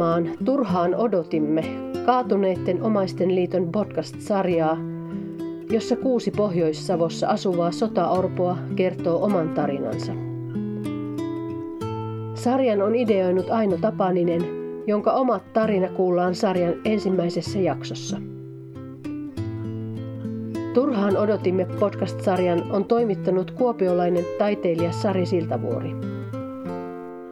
Kuuntelemaan 0.00 0.44
Turhaan 0.44 0.94
odotimme 0.94 1.64
kaatuneiden 2.06 2.82
omaisten 2.82 3.34
liiton 3.34 3.72
podcast-sarjaa, 3.72 4.76
jossa 5.70 5.96
kuusi 5.96 6.30
Pohjois-Savossa 6.30 7.28
asuvaa 7.28 7.70
sotaorpoa 7.70 8.58
kertoo 8.76 9.24
oman 9.24 9.48
tarinansa. 9.48 10.12
Sarjan 12.34 12.82
on 12.82 12.94
ideoinut 12.94 13.50
Aino 13.50 13.76
Tapaninen, 13.76 14.42
jonka 14.86 15.12
omat 15.12 15.52
tarina 15.52 15.88
kuullaan 15.88 16.34
sarjan 16.34 16.74
ensimmäisessä 16.84 17.58
jaksossa. 17.58 18.16
Turhaan 20.74 21.16
odotimme 21.16 21.64
podcast-sarjan 21.80 22.62
on 22.70 22.84
toimittanut 22.84 23.50
kuopiolainen 23.50 24.24
taiteilija 24.38 24.92
Sari 24.92 25.26
Siltavuori. 25.26 25.90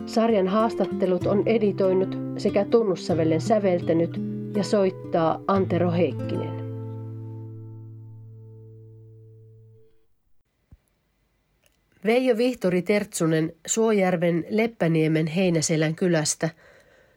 Sarjan 0.06 0.48
haastattelut 0.48 1.26
on 1.26 1.42
editoinut 1.46 2.27
sekä 2.40 2.64
tunnussävellen 2.64 3.40
säveltänyt 3.40 4.20
ja 4.56 4.64
soittaa 4.64 5.40
Antero 5.46 5.92
Heikkinen. 5.92 6.58
Veijo 12.04 12.36
Vihtori 12.36 12.82
Tertsunen 12.82 13.52
Suojärven 13.66 14.44
Leppäniemen 14.50 15.26
Heinäselän 15.26 15.94
kylästä 15.94 16.50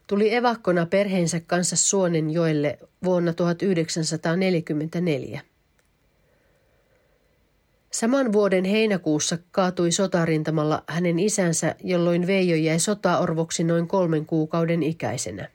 tuli 0.08 0.34
evakkona 0.34 0.86
perheensä 0.86 1.42
kanssa 1.48 1.76
Suonenjoelle 1.76 2.78
vuonna 3.04 3.34
1944. 3.34 5.51
Saman 7.92 8.34
vuoden 8.34 8.66
heinäkuussa 8.66 9.38
kaatui 9.52 9.92
sotarintamalla 9.92 10.84
hänen 10.88 11.20
isänsä, 11.20 11.76
jolloin 11.84 12.28
Veijo 12.28 12.56
jäi 12.56 12.80
sotaorvoksi 12.80 13.64
noin 13.64 13.88
kolmen 13.88 14.26
kuukauden 14.26 14.84
ikäisenä. 14.84 15.50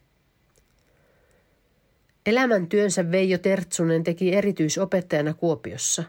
Elämäntyönsä 2.27 3.11
Veijo 3.11 3.39
Tertsunen 3.39 4.05
teki 4.05 4.35
erityisopettajana 4.35 5.35
Kuopiossa. 5.35 6.05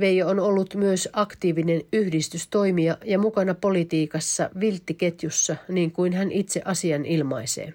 Veijo 0.00 0.28
on 0.28 0.40
ollut 0.40 0.74
myös 0.74 1.08
aktiivinen 1.12 1.82
yhdistystoimija 1.92 2.98
ja 3.04 3.18
mukana 3.18 3.54
politiikassa 3.54 4.50
vilttiketjussa, 4.60 5.56
niin 5.68 5.92
kuin 5.92 6.12
hän 6.12 6.32
itse 6.32 6.62
asian 6.64 7.04
ilmaisee. 7.04 7.72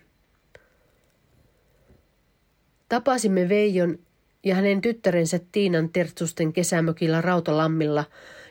Tapasimme 2.90 3.50
Veijon 3.50 4.00
ja 4.48 4.56
hänen 4.56 4.82
tyttärensä 4.82 5.40
Tiinan 5.52 5.90
Tertsusten 5.90 6.54
kesämökillä 6.54 7.22
Rautalammilla, 7.22 8.06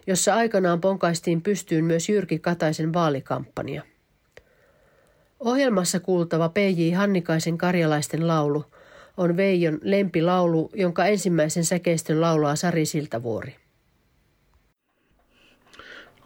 jossa 0.06 0.34
aikanaan 0.34 0.80
ponkaistiin 0.80 1.42
pystyyn 1.42 1.84
myös 1.84 2.08
Jyrki 2.08 2.38
Kataisen 2.38 2.92
vaalikampanja. 2.92 3.82
Ohjelmassa 5.40 6.00
kuultava 6.00 6.48
PJ 6.48 6.92
Hannikaisen 6.94 7.58
karjalaisten 7.58 8.28
laulu 8.28 8.64
on 9.16 9.36
Veijon 9.36 9.78
lempilaulu, 9.82 10.70
jonka 10.74 11.06
ensimmäisen 11.06 11.64
säkeistön 11.64 12.20
laulaa 12.20 12.56
Sari 12.56 12.86
Siltavuori. 12.86 13.56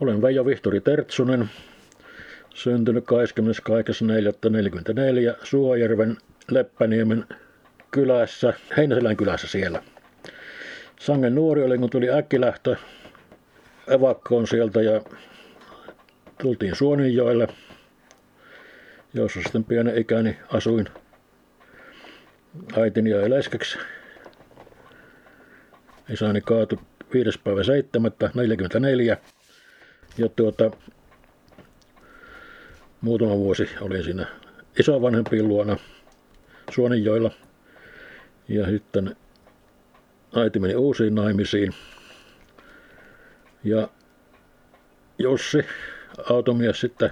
Olen 0.01 0.23
Veijo 0.23 0.47
Vihtori 0.47 0.81
Tertsunen, 0.81 1.51
syntynyt 2.55 3.05
22.4.44 3.05 3.11
Suojärven 5.43 6.17
Leppäniemen 6.51 7.25
kylässä, 7.91 8.53
Heinäselän 8.77 9.17
kylässä 9.17 9.47
siellä. 9.47 9.83
Sangen 11.01 11.35
nuori 11.35 11.63
oli, 11.63 11.79
kun 11.79 11.91
tuli 11.91 12.11
äkkilähtö 12.11 12.77
evakkoon 13.87 14.47
sieltä 14.47 14.83
ja 14.83 15.01
tultiin 16.43 16.77
Suoninjoelle, 16.77 17.49
jossa 19.15 19.41
sitten 19.43 19.65
pienen 19.65 19.99
ikäni 19.99 20.39
asuin 20.49 20.87
äitini 22.77 23.11
ja 23.11 23.31
leskeksi. 23.31 23.79
Isäni 26.11 26.41
kaatui 26.41 26.79
5. 27.15 27.41
päivä 27.45 27.65
7. 27.65 28.13
44. 28.35 29.17
Ja 30.19 30.29
tuota, 30.29 30.71
muutama 33.01 33.37
vuosi 33.37 33.71
olin 33.81 34.05
siinä 34.05 34.27
isovanhempien 34.79 35.49
luona 35.49 35.77
Suonenjoilla– 36.71 37.31
ja 38.51 38.67
sitten 38.67 39.17
äiti 40.37 40.59
meni 40.59 40.75
uusiin 40.75 41.15
naimisiin. 41.15 41.73
Ja 43.65 43.89
Jussi, 45.19 45.65
automies 46.31 46.81
sitten, 46.81 47.11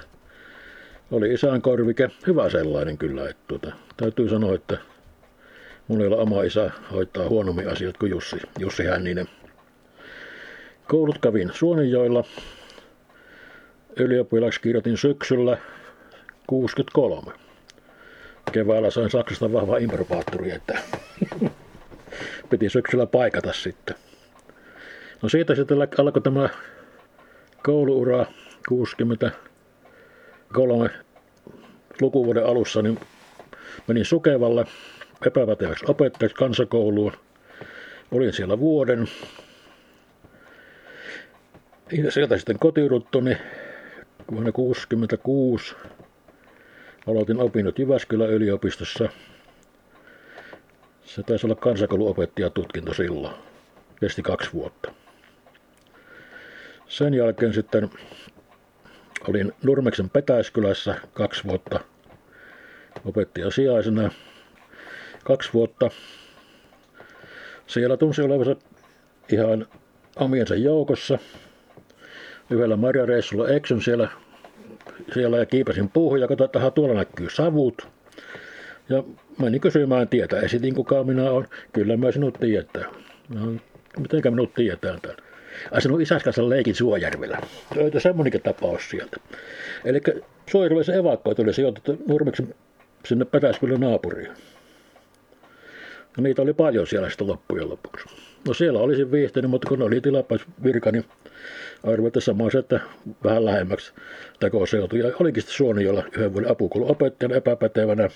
oli 1.10 1.32
isän 1.32 1.62
korvike, 1.62 2.10
hyvä 2.26 2.50
sellainen 2.50 2.99
kyllä. 2.99 3.28
Että 3.28 3.43
tuota, 3.49 3.72
täytyy 3.97 4.28
sanoa, 4.28 4.54
että 4.54 4.78
mulla 5.88 6.03
ei 6.04 6.09
ole 6.09 6.16
oma 6.16 6.43
isä 6.43 6.71
hoitaa 6.93 7.28
huonommin 7.28 7.69
asiat 7.69 7.97
kuin 7.97 8.10
Jussi, 8.10 8.37
Jussi 8.59 8.84
Hänninen. 8.84 9.26
Koulut 10.88 11.19
kävin 11.19 11.50
Suonenjoilla. 11.53 12.25
Ylioppilaksi 13.97 14.60
kirjoitin 14.60 14.97
syksyllä 14.97 15.59
63 16.47 17.47
keväällä 18.50 18.91
sain 18.91 19.10
Saksasta 19.10 19.53
vahva 19.53 19.78
improbaattori, 19.78 20.50
että 20.50 20.78
piti 22.50 22.69
syksyllä 22.69 23.06
paikata 23.06 23.53
sitten. 23.53 23.97
No 25.22 25.28
siitä 25.28 25.54
sitten 25.54 25.78
alkoi 25.98 26.22
tämä 26.22 26.48
kouluura 27.62 28.26
63 28.69 30.91
lukuvuoden 32.00 32.47
alussa, 32.47 32.82
niin 32.82 33.00
menin 33.87 34.04
Sukevalle 34.04 34.64
epäpäteväksi 35.26 35.84
opettajaksi 35.88 36.37
kansakouluun. 36.37 37.12
Olin 38.10 38.32
siellä 38.32 38.58
vuoden. 38.58 39.08
Ja 41.92 42.10
sieltä 42.10 42.37
sitten 42.37 42.58
kotiuduttu, 42.58 43.20
niin 43.20 43.38
vuonna 44.31 44.53
1966 44.53 45.75
Aloitin 47.08 47.41
opinnot 47.41 47.78
Jyväskylän 47.78 48.30
yliopistossa. 48.30 49.08
Se 51.04 51.22
taisi 51.22 51.46
olla 51.46 51.54
kansakouluopettajatutkinto 51.54 52.94
silloin. 52.94 53.34
Kesti 54.00 54.22
kaksi 54.22 54.52
vuotta. 54.52 54.92
Sen 56.88 57.14
jälkeen 57.14 57.54
sitten 57.54 57.91
olin 59.28 59.52
Nurmeksen 59.62 60.10
Petäiskylässä 60.10 60.94
kaksi 61.12 61.44
vuotta 61.44 61.80
opettaja 63.04 63.50
sijaisena. 63.50 64.10
Kaksi 65.25 65.52
vuotta. 65.52 65.90
Siellä 67.66 67.96
tunsi 67.96 68.22
olevansa 68.22 68.56
ihan 69.32 69.66
omiensa 70.16 70.54
joukossa. 70.54 71.19
Yhdellä 72.50 72.76
marjareissulla 72.76 73.48
eksyn 73.48 73.82
siellä 73.82 74.08
siellä 75.14 75.38
ja 75.38 75.47
kiipasin 75.47 75.88
puuhun 75.88 76.20
ja 76.20 76.28
katsoin, 76.28 76.48
että 76.48 76.70
tuolla 76.70 76.94
näkyy 76.94 77.31
savut. 77.31 77.88
Ja 78.88 79.04
menin 79.38 79.60
kysymään 79.60 80.09
tietä. 80.09 80.41
Esitin 80.41 80.75
kuka 80.75 81.04
minä 81.04 81.31
olen. 81.31 81.48
Kyllä 81.72 81.97
mä 81.97 82.12
sinut 82.12 82.38
tietää. 82.41 82.84
No, 83.28 83.53
mitenkä 83.98 84.31
minut 84.31 84.54
tietää 84.54 84.98
täällä? 85.03 85.22
Ai 85.70 85.82
sinun 85.82 86.03
isäs 86.03 86.22
kanssa 86.22 86.48
leikin 86.48 86.75
Suojärvellä. 86.75 87.38
Löytyi 87.76 88.00
semmoinenkin 88.00 88.42
tapaus 88.42 88.91
sieltä. 88.91 89.17
Eli 89.84 90.00
Suojärvellisen 90.50 90.94
evakkoja 90.94 91.34
tuli 91.34 91.55
sijoitettu 91.55 92.02
Nurmeksen 92.06 92.55
sinne 93.05 93.25
Petäskylän 93.25 93.81
naapuriin. 93.81 94.31
Ja 96.17 96.22
niitä 96.22 96.43
oli 96.43 96.52
paljon 96.52 96.87
siellä 96.87 97.08
sitten 97.08 97.26
loppujen 97.26 97.69
lopuksi. 97.69 98.08
No 98.46 98.55
siellä 98.55 98.81
olisin 98.81 99.12
viihtynyt, 99.12 99.50
mutta 99.50 99.69
kun 99.69 99.82
oli 99.82 100.00
tilapäisvirka, 100.00 100.90
niin 100.93 101.05
arvoitte 101.85 102.20
samaa 102.20 102.50
se, 102.50 102.58
että 102.58 102.81
vähän 103.25 103.44
lähemmäksi 103.44 103.93
tekoseutu. 104.40 104.96
Ja 104.96 105.12
olikin 105.20 105.43
sitten 105.43 105.56
Suoniolla 105.56 106.05
yhden 106.17 106.32
vuoden 106.32 106.50
opettajan 106.90 107.32
epäpätevänä. 107.32 108.08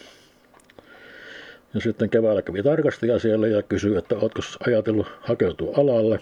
Ja 1.74 1.80
sitten 1.80 2.10
keväällä 2.10 2.42
kävi 2.42 2.62
tarkastaja 2.62 3.18
siellä 3.18 3.48
ja 3.48 3.62
kysyi, 3.62 3.96
että 3.96 4.16
oletko 4.16 4.40
ajatellut 4.66 5.06
hakeutua 5.20 5.74
alalle. 5.76 6.18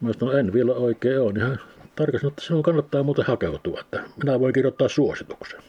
Mä 0.00 0.12
sanoin, 0.12 0.38
en 0.38 0.52
vielä 0.52 0.72
oikein 0.72 1.20
ole. 1.20 1.32
Niin 1.32 1.58
tarkastin, 1.96 2.28
että 2.28 2.42
sinun 2.42 2.62
kannattaa 2.62 3.02
muuten 3.02 3.24
hakeutua, 3.24 3.80
että 3.80 4.02
minä 4.24 4.40
voin 4.40 4.52
kirjoittaa 4.52 4.88
suosituksen. 4.88 5.60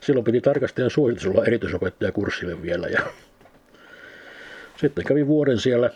Silloin 0.00 0.24
piti 0.24 0.40
tarkastajan 0.40 0.90
suositus 0.90 1.26
olla 1.26 1.44
erityisopettajakurssille 1.44 2.62
vielä. 2.62 2.86
Ja 2.86 3.00
sitten 4.76 5.04
kävi 5.04 5.26
vuoden 5.26 5.58
siellä 5.58 5.90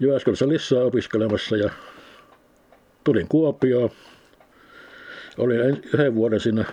Jyväskylässä 0.00 0.48
lisää 0.48 0.82
opiskelemassa 0.84 1.56
ja 1.56 1.70
tulin 3.04 3.28
Kuopioon. 3.28 3.90
Olin 5.38 5.60
yhden 5.94 6.14
vuoden 6.14 6.40
siinä 6.40 6.64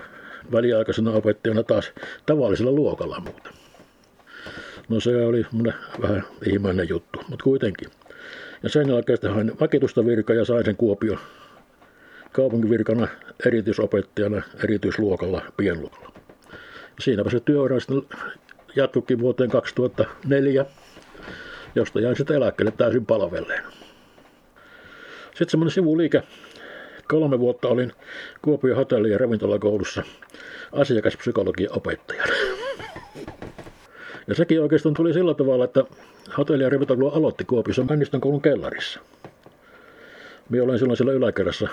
väliaikaisena 0.51 1.11
opettajana 1.11 1.63
taas 1.63 1.93
tavallisella 2.25 2.71
luokalla 2.71 3.19
muuten. 3.19 3.53
No 4.89 4.99
se 4.99 5.25
oli 5.25 5.45
vähän 6.01 6.23
ihmeinen 6.45 6.89
juttu, 6.89 7.19
mutta 7.29 7.43
kuitenkin. 7.43 7.89
Ja 8.63 8.69
sen 8.69 8.89
jälkeen 8.89 9.17
sitten 9.17 9.33
hain 9.33 9.59
vakitusta 9.59 10.05
virkaa 10.05 10.35
ja 10.35 10.45
sain 10.45 10.65
sen 10.65 10.75
Kuopio 10.75 11.17
kaupunkivirkana 12.31 13.07
erityisopettajana 13.45 14.41
erityisluokalla 14.63 15.41
pienluokalla. 15.57 16.11
Siinäpä 16.99 17.29
se 17.29 17.39
työura 17.39 17.79
sitten 17.79 18.19
jatkukin 18.75 19.19
vuoteen 19.19 19.49
2004, 19.49 20.65
josta 21.75 21.99
jäin 21.99 22.15
sitten 22.15 22.35
eläkkeelle 22.35 22.71
täysin 22.71 23.05
palvelleen. 23.05 23.63
Sitten 25.25 25.49
semmoinen 25.49 25.73
sivuliike. 25.73 26.23
Kolme 27.07 27.39
vuotta 27.39 27.67
olin 27.67 27.91
Kuopion 28.41 28.77
hotelli- 28.77 29.11
ja 29.11 29.17
ravintolakoulussa 29.17 30.03
asiakaspsykologian 30.71 31.77
opettajana. 31.77 32.33
Ja 34.27 34.35
sekin 34.35 34.61
oikeastaan 34.61 34.95
tuli 34.95 35.13
sillä 35.13 35.33
tavalla, 35.33 35.65
että 35.65 35.83
hotelli- 36.37 36.63
ja 36.63 36.69
ravintolakoulu 36.69 37.15
aloitti 37.15 37.45
Kuopiossa 37.45 37.83
Männistön 37.83 38.21
koulun 38.21 38.41
kellarissa. 38.41 38.99
Minä 40.49 40.63
olen 40.63 40.79
silloin 40.79 40.97
siellä 40.97 41.13
yläkerrassa 41.13 41.67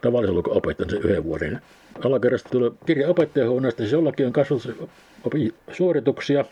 tavallisen 0.00 0.34
lukon 0.34 0.56
opettajan 0.56 0.90
sen 0.90 1.02
yhden 1.02 1.24
vuoden. 1.24 1.60
Alakerrasta 2.04 2.48
tuli 2.48 2.72
kirja 2.86 3.08
opettajahuoneesta, 3.08 3.78
siis 3.78 3.92
jollakin 3.92 4.26
on 4.26 4.32
kasvatusopi 4.32 5.54
suorituksia, 5.72 6.44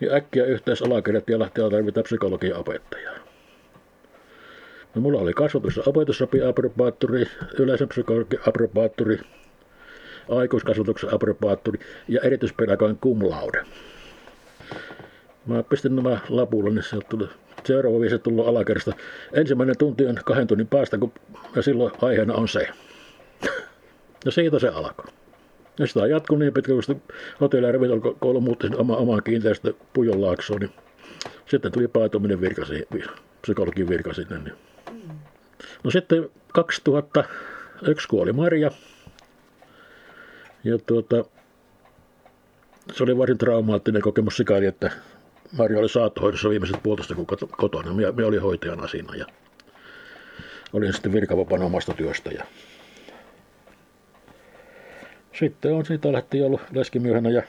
niin 0.00 0.14
äkkiä 0.14 0.44
yhteys 0.44 0.82
alakerrat 0.82 1.30
ja 1.30 1.38
lähtee 1.38 1.70
tarvita 1.70 2.02
psykologian 2.02 2.60
opettajaa. 2.60 3.14
No, 4.94 5.00
mulla 5.00 5.20
oli 5.20 5.32
kasvatus- 5.32 5.76
ja 5.76 5.82
opetusopi 5.86 6.42
aprobaattori, 6.42 7.26
yleisen 7.58 7.88
psykologian 7.88 8.42
aprobaattori, 8.48 9.18
aikuiskasvatuksen 10.28 11.14
aprobaattori 11.14 11.78
ja 12.08 12.20
erityispedagogian 12.20 12.98
cum 12.98 13.30
laude. 13.30 13.64
Mä 15.46 15.62
pistin 15.62 15.96
nämä 15.96 16.18
lapulle, 16.28 16.70
niin 16.70 16.82
sieltä 16.82 17.06
tuli 17.08 17.28
seuraava 17.64 18.00
viisi 18.00 18.18
tullut 18.18 18.48
alakerrasta. 18.48 18.92
Ensimmäinen 19.32 19.78
tunti 19.78 20.06
on 20.06 20.18
kahden 20.24 20.46
tunnin 20.46 20.66
päästä, 20.66 20.98
kun, 20.98 21.12
ja 21.56 21.62
silloin 21.62 21.92
aiheena 22.02 22.34
on 22.34 22.48
se. 22.48 22.68
Ja 24.26 24.32
siitä 24.32 24.58
se 24.58 24.68
alkoi. 24.68 25.06
Ja 25.78 25.86
sitä 25.86 26.06
jatkui 26.06 26.38
niin 26.38 26.52
pitkä, 26.52 26.72
kun 26.72 26.82
sitten 26.82 27.16
hotelli- 27.40 27.66
ja 27.66 27.72
ravintolakoulu 27.72 28.40
muutti 28.40 28.66
oma, 28.76 28.96
omaan 28.96 29.22
kiinteistö 29.22 29.74
Pujonlaaksoon, 29.92 30.60
niin 30.60 30.72
sitten 31.46 31.72
tuli 31.72 31.88
paituminen 31.88 32.40
virkasi, 32.40 32.88
psykologin 33.42 33.88
virka 33.88 34.14
sinne. 34.14 34.38
Niin. 34.38 34.54
No 35.84 35.90
sitten 35.90 36.30
2001 36.52 38.08
kuoli 38.08 38.32
Maria. 38.32 38.70
Ja 40.64 40.78
tuota, 40.78 41.24
se 42.92 43.02
oli 43.04 43.18
varsin 43.18 43.38
traumaattinen 43.38 44.02
kokemus 44.02 44.36
sikäli, 44.36 44.66
että 44.66 44.90
Maria 45.58 45.78
oli 45.78 45.88
saattohoidossa 45.88 46.50
viimeiset 46.50 46.82
puolitoista 46.82 47.14
kuukautta 47.14 47.46
kotona. 47.46 47.94
Minä, 47.94 48.12
minä 48.12 48.28
olin 48.28 48.42
hoitajana 48.42 48.88
siinä 48.88 49.16
ja 49.16 49.26
olin 50.72 50.92
sitten 50.92 51.12
virkavapaana 51.12 51.64
omasta 51.64 51.94
työstä. 51.94 52.30
Ja 52.30 52.44
sitten 55.38 55.74
on 55.74 55.86
siitä 55.86 56.12
lähti 56.12 56.42
ollut 56.42 56.60
leskimyöhänä 56.72 57.30
ja 57.30 57.42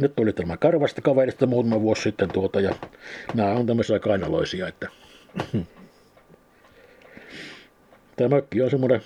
nyt 0.00 0.16
tuli 0.16 0.32
tämä 0.32 0.56
karvasta 0.56 1.00
kaverista 1.00 1.46
muutama 1.46 1.80
vuosi 1.80 2.02
sitten 2.02 2.28
tuota 2.32 2.60
ja 2.60 2.74
nämä 3.34 3.50
on 3.52 3.66
tämmöisiä 3.66 3.98
kainaloisia, 3.98 4.68
että 4.68 4.88
tämä 8.16 8.28
mökki 8.28 8.62
on 8.62 8.70
semmoinen 8.70 9.00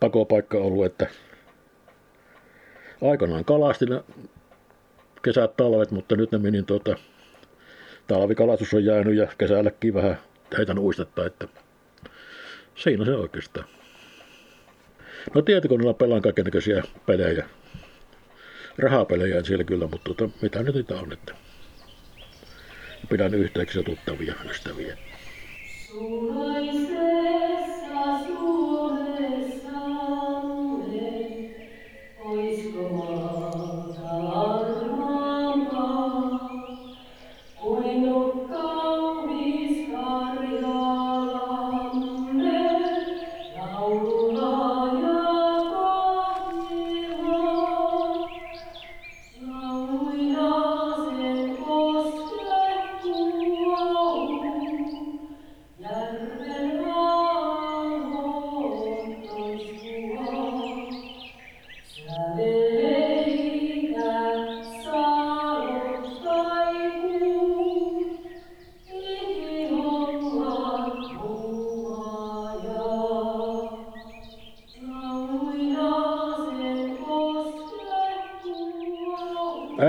pakopaikka 0.00 0.58
ollut, 0.58 0.84
että 0.84 1.06
aikanaan 3.02 3.44
kalastin 3.44 3.88
kesät, 5.22 5.56
talvet, 5.56 5.90
mutta 5.90 6.16
nyt 6.16 6.32
ne 6.32 6.38
meni 6.38 6.62
tuota, 6.62 6.96
talvikalastus 8.06 8.74
on 8.74 8.84
jäänyt 8.84 9.16
ja 9.16 9.26
kesälläkin 9.38 9.94
vähän 9.94 10.18
heitän 10.58 10.78
uistetta, 10.78 11.26
että 11.26 11.48
siinä 12.74 13.04
se 13.04 13.14
oikeastaan. 13.14 13.66
No 15.34 15.42
tietokoneella 15.42 15.94
pelaan 15.94 16.22
kaikenlaisia 16.22 16.82
pelejä. 17.06 17.46
Rahapelejä 18.78 19.42
siellä 19.42 19.64
kyllä, 19.64 19.88
mutta 19.92 20.14
tuota, 20.14 20.34
mitä 20.42 20.62
nyt 20.62 20.74
niitä 20.74 20.94
on, 20.94 21.12
että 21.12 21.34
pidän 23.08 23.34
yhteyksiä 23.34 23.82
tuttavia 23.82 24.34
ystäviä. 24.50 24.96
Suloisessa 25.86 26.45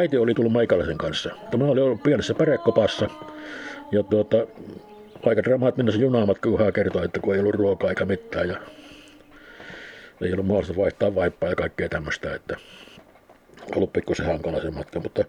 äiti 0.08 0.18
oli 0.18 0.34
tullut 0.34 0.54
meikäläisen 0.54 0.98
kanssa. 0.98 1.30
Tämä 1.52 1.66
oli 1.66 1.82
ollut 1.82 2.04
pienessä 2.04 2.34
pärekopassa. 2.34 3.10
Ja 3.92 4.04
tuota, 4.04 4.38
aika 5.26 5.44
dramaattinen 5.44 5.94
se 5.94 6.00
junamatka, 6.00 6.50
kun 6.50 6.60
hän 6.60 6.74
kertoi, 6.74 7.06
että 7.06 7.20
kun 7.20 7.34
ei 7.34 7.40
ollut 7.40 7.56
ruokaa 7.56 7.90
eikä 7.90 8.06
mitään. 8.06 8.50
Ja 8.50 8.58
ei 10.22 10.34
ollut 10.34 10.46
mahdollista 10.46 10.82
vaihtaa 10.82 11.16
vaippaa 11.16 11.50
ja 11.50 11.56
kaikkea 11.56 11.90
tämmöistä, 11.90 12.36
että 12.36 12.58
ollut 13.76 13.94
pikkusen 13.94 14.26
hankala 14.26 14.62
se 14.62 14.72
matka, 14.72 15.00
mutta 15.00 15.24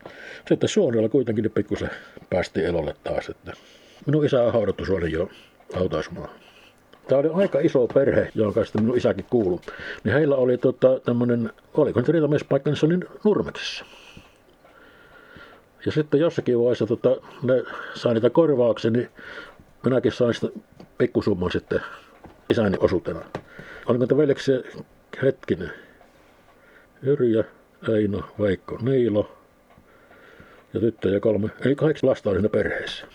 sitten 0.49 0.69
Suonilla 0.69 1.09
kuitenkin 1.09 1.43
niin 1.43 1.53
pikkusen 1.53 1.91
päästiin 2.31 2.67
elolle 2.67 2.95
taas. 3.05 3.29
Että 3.29 3.53
minun 4.07 4.25
isä 4.25 4.43
on 4.43 4.53
haudattu 4.53 4.85
Suonin 4.85 5.13
jo 5.13 5.31
hautausmaa. 5.75 6.35
Tämä 7.09 7.19
oli 7.19 7.43
aika 7.43 7.61
iso 7.61 7.87
perhe, 7.87 8.31
jonka 8.35 8.65
sitten 8.65 8.83
minun 8.83 8.97
isäkin 8.97 9.25
kuului. 9.31 9.59
Niin 10.05 10.15
heillä 10.15 10.37
oli 10.37 10.59
tota, 10.59 11.01
tämmöinen, 11.01 11.51
oliko 11.75 12.03
se 12.05 12.13
rintamespaikka, 12.13 12.71
niin 12.71 12.77
se 12.77 12.87
oli 12.87 12.99
Nurmeksessa. 13.25 13.85
Ja 15.87 15.93
sitten 15.93 16.21
jossakin 16.21 16.59
vaiheessa 16.59 16.87
tota, 16.87 17.17
ne 17.43 17.63
sai 17.95 18.15
niitä 18.15 18.31
korvauksia, 18.31 18.91
niin 18.91 19.09
minäkin 19.85 20.13
sain 20.13 20.35
sitten 20.35 20.63
pikkusumman 20.99 21.51
sitten 21.51 21.81
isäni 22.51 22.77
osuutena. 22.81 23.21
Oliko 23.87 24.05
niitä 24.05 24.17
veljeksi 24.17 24.53
hetkinen? 25.23 25.73
Yrjö, 27.03 27.45
Eino, 27.95 28.21
Veikko, 28.41 28.79
Niilo 28.83 29.39
ja 30.75 30.81
tyttöjä 30.81 31.21
kolme. 31.21 31.49
Eli 31.61 31.75
kahdeksan 31.75 32.11
lasta 32.11 32.31
oli 32.31 32.37
siinä 32.37 32.49
perheessä. 32.49 33.07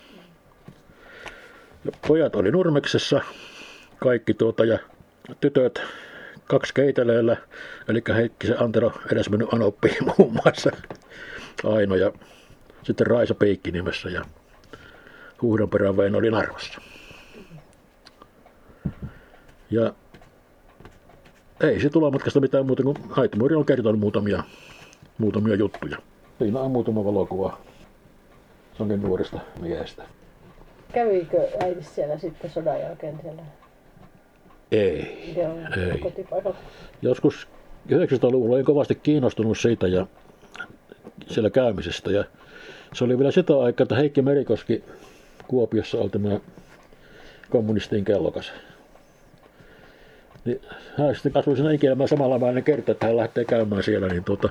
Ja 1.86 1.92
pojat 2.08 2.36
oli 2.36 2.52
Nurmeksessa, 2.52 3.22
kaikki 3.98 4.34
tuota, 4.34 4.66
ja 4.66 4.80
tytöt 5.42 5.82
kaksi 6.48 6.74
keiteleellä, 6.74 7.38
eli 7.88 8.02
Heikki 8.16 8.48
se 8.48 8.56
Antero 8.58 8.92
edesmennyt 9.12 9.54
Anoppi 9.54 9.98
muun 10.18 10.34
muassa, 10.34 10.72
Aino 11.64 11.96
ja 11.96 12.12
sitten 12.84 13.08
Raisa 13.08 13.36
Peikki 13.36 13.72
nimessä 13.72 14.10
ja 14.10 14.26
Huhdonperän 15.42 15.98
Vein 15.98 16.16
oli 16.16 16.32
Narvassa. 16.32 16.82
Ja 19.74 19.94
ei 21.62 21.80
se 21.80 21.90
tulamatkasta 21.90 22.40
mitään 22.40 22.66
muuta 22.66 22.84
kuin 22.84 22.98
Haittamuri 23.10 23.56
on 23.56 23.66
kertonut 23.66 24.00
muutamia, 24.00 24.44
muutamia 25.18 25.56
juttuja. 25.56 25.98
Siinä 26.40 26.60
on 26.60 26.72
muutama 26.72 27.06
valokuva 27.06 27.58
Sonnin 28.78 29.02
nuorista 29.02 29.40
miehestä. 29.62 30.04
Kävikö 30.94 31.48
äiti 31.60 31.84
siellä 31.84 32.18
sitten 32.18 32.50
sodan 32.50 32.80
jälkeen 32.80 33.20
siellä? 33.22 33.42
Ei. 34.72 35.34
Joo, 35.38 35.58
ei. 35.92 36.00
kotipaikalla. 36.00 36.58
Joskus 37.02 37.48
90-luvulla 37.90 38.56
olin 38.56 38.66
kovasti 38.66 38.96
kiinnostunut 38.96 39.58
siitä 39.58 39.88
ja 39.88 40.08
siellä 41.28 41.50
käymisestä. 41.50 42.12
Ja 42.12 42.24
se 42.94 43.04
oli 43.04 43.18
vielä 43.18 43.32
sitä 43.32 43.60
aikaa, 43.60 43.84
että 43.84 43.96
Heikki 43.96 44.22
Merikoski 44.22 44.84
Kuopiossa 45.48 45.98
oli 45.98 46.10
tämä 46.10 46.40
kommunistin 47.50 48.06
kellokas. 48.06 48.54
Niin 50.46 50.62
hän 50.98 51.16
sitten 51.16 51.38
asui 51.38 51.56
siinä 51.56 51.72
ikinä 51.72 52.08
samalla 52.08 52.40
mä 52.40 52.62
kerta, 52.62 52.92
että 52.92 53.06
hän 53.06 53.18
lähtee 53.18 53.46
käymään 53.46 53.84
siellä, 53.84 54.08
niin 54.08 54.24
tuota, 54.24 54.50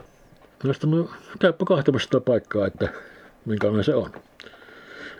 mä 0.64 0.72
sitten 0.72 0.90
no, 0.90 1.10
käypä 1.38 1.64
kahtamassa 1.64 2.06
sitä 2.06 2.20
paikkaa, 2.20 2.66
että 2.66 2.88
minkälainen 3.44 3.84
se 3.84 3.94
on. 3.94 4.10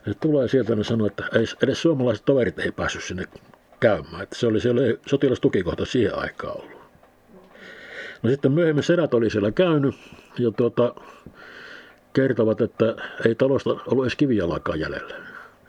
Ja 0.07 0.15
tulee 0.15 0.49
sieltä 0.49 0.73
ja 0.73 0.85
sanoo, 0.85 1.07
että 1.07 1.25
ei, 1.35 1.45
edes 1.63 1.83
suomalaiset 1.83 2.25
toverit 2.25 2.59
ei 2.59 2.73
päässyt 2.73 3.05
sinne 3.05 3.25
käymään. 3.81 4.23
Että 4.23 4.37
se 4.37 4.47
oli 4.47 4.61
siellä 4.61 4.83
sotilastukikohta 5.07 5.85
siihen 5.85 6.19
aikaan 6.19 6.61
ollut. 6.61 6.83
No 8.23 8.31
sitten 8.31 8.53
myöhemmin 8.53 8.85
sedät 8.85 9.15
oli 9.15 9.31
siellä 9.31 9.53
käynyt 9.53 9.95
ja 10.39 10.51
tuota, 10.51 10.95
kertovat, 12.13 12.61
että 12.61 12.97
ei 13.27 13.35
talosta 13.35 13.71
ollut 13.71 14.05
edes 14.05 14.17
kivijalakaan 14.17 14.81
jäljellä. 14.81 15.15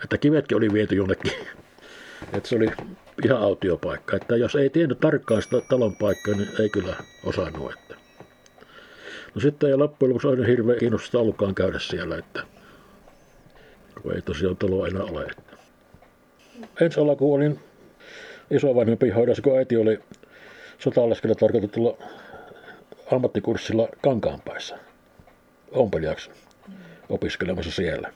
Että 0.04 0.18
kivetkin 0.18 0.58
oli 0.58 0.74
viety 0.74 0.96
jonnekin. 0.96 1.32
Että 2.34 2.50
se 2.50 2.56
oli 2.56 2.68
ihan 3.25 3.42
autiopaikka. 3.42 4.15
Että 4.15 4.36
jos 4.36 4.56
ei 4.56 4.70
tiennyt 4.70 5.00
tarkkaan 5.00 5.42
sitä 5.42 5.62
talon 5.70 5.96
paikkaa, 5.96 6.36
niin 6.36 6.50
ei 6.60 6.70
kyllä 6.70 6.96
osannut. 7.25 7.74
Että. 7.74 7.96
No 9.36 9.42
sitten 9.42 9.70
ei 9.70 9.75
loppujen 9.75 10.10
lopuksi 10.10 10.27
aina 10.27 10.46
hirveän 10.46 10.80
kiinnostusta 10.80 11.20
ollutkaan 11.20 11.56
käydä 11.56 11.80
siellä, 11.80 12.18
että 12.18 12.44
kun 14.01 14.15
ei 14.15 14.22
tosiaan 14.22 14.58
talo 14.58 14.86
enää 14.86 15.03
ole. 15.03 15.25
Että. 15.25 15.58
Ensi 16.82 17.00
alkuun 17.00 17.36
olin 17.36 17.60
isovanhempi 18.51 19.10
hoidossa, 19.10 19.44
kun 19.44 19.58
äiti 19.58 19.77
oli 19.77 20.00
sotalaskella 20.80 21.36
tarkoitetulla 21.36 21.98
ammattikurssilla 23.12 23.89
Kankaanpäissä 24.01 24.77
ompelijaksi 25.72 26.32
opiskelemassa 27.10 27.72
siellä. 27.72 28.13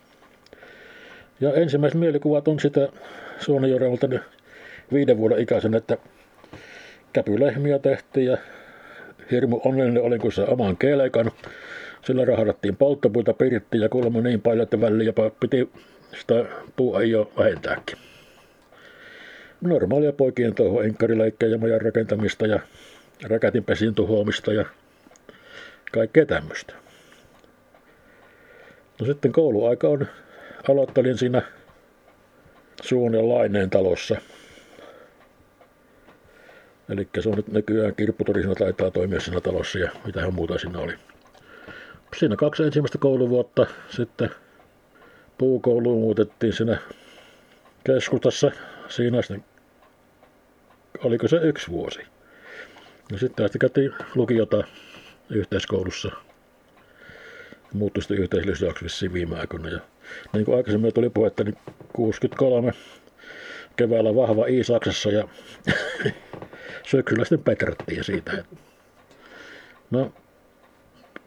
Ja 1.41 1.53
ensimmäiset 1.53 1.99
mielikuvat 1.99 2.47
on 2.47 2.59
sitä 2.59 2.89
Suonenjorelta 3.39 4.07
viiden 4.93 5.17
vuoden 5.17 5.39
ikäisen, 5.39 5.73
että 5.73 5.97
käpylehmiä 7.13 7.79
tehtiin 7.79 8.25
ja 8.25 8.37
hirmu 9.31 9.61
onnellinen 9.65 10.03
olin, 10.03 10.21
kun 10.21 10.31
se 10.31 10.41
oman 10.41 10.77
kelkan. 10.77 11.31
Sillä 12.05 12.25
rahadattiin 12.25 12.75
polttopuita 12.75 13.33
pirttiin 13.33 13.81
ja 13.81 13.89
kuulemma 13.89 14.21
niin 14.21 14.41
paljon, 14.41 14.63
että 14.63 14.81
väliin 14.81 15.05
jopa 15.05 15.29
piti 15.29 15.69
sitä 16.19 16.45
puua 16.75 17.03
jo 17.03 17.31
vähentääkin. 17.37 17.97
Normaalia 19.61 20.13
poikien 20.13 20.55
tuohon 20.55 20.85
enkkarileikkejä 20.85 21.51
ja 21.51 21.57
majan 21.57 21.81
rakentamista 21.81 22.47
ja 22.47 22.59
räkätinpesin 23.23 23.95
tuhoamista 23.95 24.53
ja 24.53 24.65
kaikkea 25.91 26.25
tämmöistä. 26.25 26.73
No 28.99 29.05
sitten 29.05 29.31
kouluaika 29.31 29.87
on, 29.87 30.07
aloittelin 30.69 31.17
siinä 31.17 31.41
Suun 32.81 33.13
ja 33.13 33.29
Laineen 33.29 33.69
talossa. 33.69 34.15
Eli 36.89 37.07
se 37.19 37.29
on 37.29 37.35
nyt 37.35 37.47
nykyään 37.47 37.95
kirpputurisina 37.95 38.55
taitaa 38.55 38.91
toimia 38.91 39.19
siinä 39.19 39.41
talossa 39.41 39.79
ja 39.79 39.91
mitä 40.05 40.31
muuta 40.31 40.57
siinä 40.57 40.79
oli. 40.79 40.93
Siinä 42.17 42.35
kaksi 42.35 42.63
ensimmäistä 42.63 42.97
kouluvuotta 42.97 43.65
sitten 43.89 44.29
puukouluun 45.37 46.01
muutettiin 46.01 46.53
siinä 46.53 46.77
keskustassa. 47.83 48.51
Siinä 48.89 49.21
sitten, 49.21 49.45
oliko 51.03 51.27
se 51.27 51.37
yksi 51.37 51.71
vuosi. 51.71 51.99
Ja 53.11 53.17
sitten 53.17 53.45
asti 53.45 53.59
käytiin 53.59 53.93
lukiota 54.15 54.63
yhteiskoulussa. 55.29 56.11
Muuttui 57.73 58.03
sitten 58.03 58.17
yhteislisäksi 58.17 59.13
viime 59.13 59.39
aikoina. 59.39 59.69
Ja 59.69 59.79
niin 60.33 60.45
kuin 60.45 60.57
aikaisemmin 60.57 60.93
tuli 60.93 61.09
puhetta, 61.09 61.43
niin 61.43 61.57
63 61.93 62.73
keväällä 63.75 64.15
vahva 64.15 64.45
I 64.45 64.63
Saksassa 64.63 65.09
ja 65.09 65.27
syksyllä 66.83 67.25
sitten 67.25 67.43
petrattiin 67.43 68.03
siitä. 68.03 68.43
No, 69.91 70.13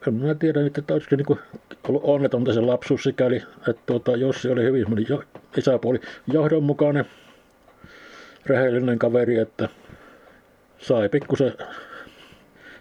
en 0.07 0.13
minä 0.13 0.35
tiedä 0.35 0.61
nyt, 0.61 0.77
että 0.77 0.93
olisiko 0.93 1.15
niin 1.15 1.39
ollut 1.87 2.03
onnetonta 2.03 2.53
se 2.53 2.61
lapsuus 2.61 3.03
sikäli, 3.03 3.43
että 3.69 3.81
tuota, 3.85 4.15
Jossi 4.15 4.49
oli 4.49 4.63
hyvin 4.63 4.85
jo, 5.09 5.23
isäpuoli 5.57 5.99
johdonmukainen, 6.27 7.05
rehellinen 8.45 8.99
kaveri, 8.99 9.37
että 9.37 9.69
sai 10.77 11.09
pikkusen 11.09 11.53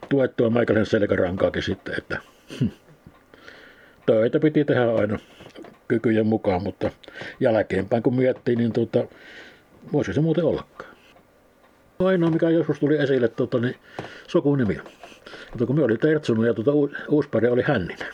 tuettua 0.09 0.50
meikäläisen 0.50 1.00
selkärankaakin 1.00 1.62
sitten, 1.62 1.95
että 1.99 2.21
hm, 2.61 2.67
töitä 4.07 4.40
piti 4.40 4.64
tehdä 4.64 4.95
aina 4.95 5.19
kykyjen 5.88 6.26
mukaan, 6.26 6.62
mutta 6.62 6.90
jälkeenpäin 7.40 8.02
kun 8.02 8.14
miettii, 8.14 8.57
niin 8.57 8.73
tuota, 8.73 9.05
voisi 9.93 10.12
se 10.12 10.21
muuten 10.21 10.45
ollakaan. 10.45 10.89
Ainoa, 12.04 12.30
mikä 12.30 12.50
joskus 12.50 12.80
tuli 12.80 12.97
esille, 12.97 13.28
tuota, 13.28 13.59
niin 13.59 13.76
sukunimi. 14.26 14.78
Mutta 15.50 15.66
kun 15.66 15.76
me 15.76 15.85
oli 15.85 15.97
Tertsunen 15.97 16.47
ja 16.47 16.54
tuota, 16.54 16.73
uuspari 17.09 17.49
oli 17.49 17.62
Hänninen. 17.62 18.09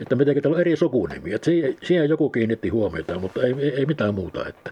Että 0.00 0.16
mitenkin 0.16 0.42
täällä 0.42 0.56
on 0.56 0.60
eri 0.60 0.76
sukunimi. 0.76 1.32
Että 1.32 1.44
siihen, 1.44 1.76
siihen 1.82 2.08
joku 2.08 2.30
kiinnitti 2.30 2.68
huomiota, 2.68 3.18
mutta 3.18 3.42
ei, 3.42 3.54
ei, 3.58 3.74
ei 3.74 3.86
mitään 3.86 4.14
muuta. 4.14 4.48
Että. 4.48 4.70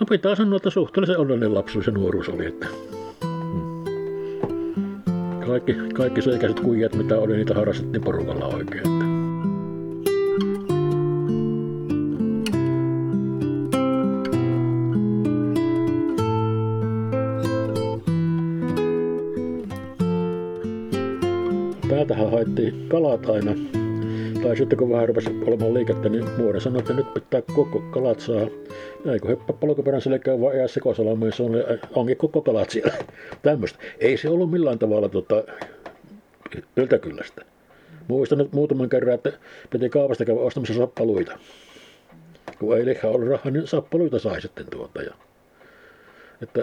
No 0.00 0.06
pitää 0.10 0.34
sanoa, 0.34 0.56
että 0.56 0.70
suhteellisen 0.70 1.18
onnellinen 1.18 1.54
lapsuus 1.54 1.86
ja 1.86 1.92
nuoruus 1.92 2.28
oli. 2.28 2.46
Että. 2.46 2.66
Hmm. 3.24 5.00
Kaikki, 5.46 5.74
kaikki 5.94 6.22
se 6.22 6.34
ikäiset 6.34 6.60
kujat, 6.60 6.94
mitä 6.94 7.18
oli, 7.18 7.36
niitä 7.36 7.54
harrastettiin 7.54 8.04
porukalla 8.04 8.46
oikein. 8.46 8.95
Täältähän 22.06 22.30
haettiin 22.30 22.88
kalat 22.88 23.28
aina. 23.28 23.54
Tai 24.42 24.56
sitten 24.56 24.78
kun 24.78 24.90
vähän 24.90 25.08
rupesi 25.08 25.30
olemaan 25.46 25.74
liikettä, 25.74 26.08
niin 26.08 26.30
muori 26.38 26.60
sanoi, 26.60 26.78
että 26.78 26.92
nyt 26.92 27.14
pitää 27.14 27.42
koko 27.42 27.80
kalat 27.80 28.20
saa. 28.20 28.48
Ja 29.04 29.12
eikö 29.12 29.28
heppä 29.28 29.52
polkuperän 29.52 30.00
selkään 30.00 30.40
vaan 30.40 30.56
jää 30.56 30.68
sekosalamiin, 30.68 31.32
se 31.32 31.42
on, 31.42 31.52
onkin 31.94 32.16
koko 32.16 32.42
kalat 32.42 32.70
siellä. 32.70 32.94
Tämmöistä. 33.42 33.78
Ei 33.98 34.16
se 34.16 34.28
ollut 34.28 34.50
millään 34.50 34.78
tavalla 34.78 35.08
tota, 35.08 35.44
yltäkyllästä. 36.76 37.42
Muistan 38.08 38.38
nyt 38.38 38.52
muutaman 38.52 38.88
kerran, 38.88 39.14
että 39.14 39.32
piti 39.70 39.88
kaupasta 39.88 40.24
käydä 40.24 40.40
ostamassa 40.40 40.74
sappaluita. 40.74 41.38
Kun 42.58 42.78
ei 42.78 42.84
lihaa 42.84 43.10
ollut 43.10 43.28
rahaa, 43.28 43.50
niin 43.50 43.66
sappaluita 43.66 44.18
sai 44.18 44.40
sitten 44.40 44.66
tuota. 44.70 45.02
Ja, 45.02 45.14
että 46.42 46.60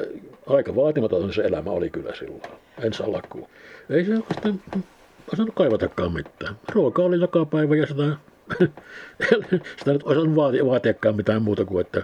aika 0.47 0.75
vaatimaton 0.75 1.33
se 1.33 1.41
elämä 1.41 1.71
oli 1.71 1.89
kyllä 1.89 2.15
silloin, 2.15 2.41
ensi 2.81 3.03
alkuun. 3.03 3.47
Ei 3.89 4.05
se 4.05 4.15
oikeastaan 4.15 4.61
osannut 5.33 5.55
kaivatakaan 5.55 6.13
mitään. 6.13 6.55
Ruoka 6.71 7.01
oli 7.01 7.19
joka 7.19 7.45
päivä 7.45 7.75
ja 7.75 7.87
sitä, 7.87 8.03
sitä 9.77 9.93
nyt 9.93 10.03
osannut 10.03 10.35
vaati, 10.35 10.65
vaatiakaan 10.65 11.15
mitään 11.15 11.41
muuta 11.41 11.65
kuin, 11.65 11.85
että 11.85 12.03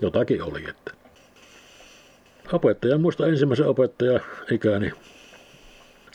jotakin 0.00 0.42
oli. 0.42 0.64
Että. 0.68 0.92
Opettaja, 2.52 2.98
muista 2.98 3.26
ensimmäisen 3.26 3.66
opettaja 3.66 4.20
ikäni, 4.50 4.92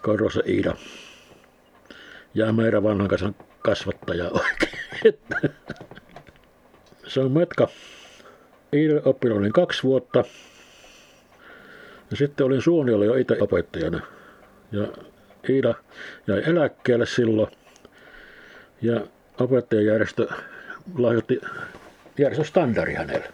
Karrossa 0.02 0.42
Iida. 0.48 0.76
Ja 2.34 2.54
meidän 2.54 2.84
vanhan 2.84 3.08
kanssa 3.08 3.34
kasvattaja 3.60 4.30
oikein. 4.30 4.80
Se 7.08 7.20
on 7.20 7.32
matka. 7.32 7.68
Iida 8.74 9.02
oppinut 9.06 9.38
olin 9.38 9.54
kaksi 9.54 9.84
vuotta. 9.84 10.24
Ja 12.12 12.18
sitten 12.18 12.46
olin 12.46 12.62
Suoniolla 12.62 13.06
jo 13.06 13.16
itse 13.16 13.38
opettajana. 13.42 14.02
Ja 14.72 14.88
Iida 15.50 15.74
jäi 16.28 16.44
eläkkeelle 16.46 17.06
silloin. 17.06 17.52
Ja 18.82 19.02
opettajajärjestö 19.40 20.28
lahjoitti 20.98 21.42
järjestöstandardi 22.18 22.94
hänelle. 22.94 23.32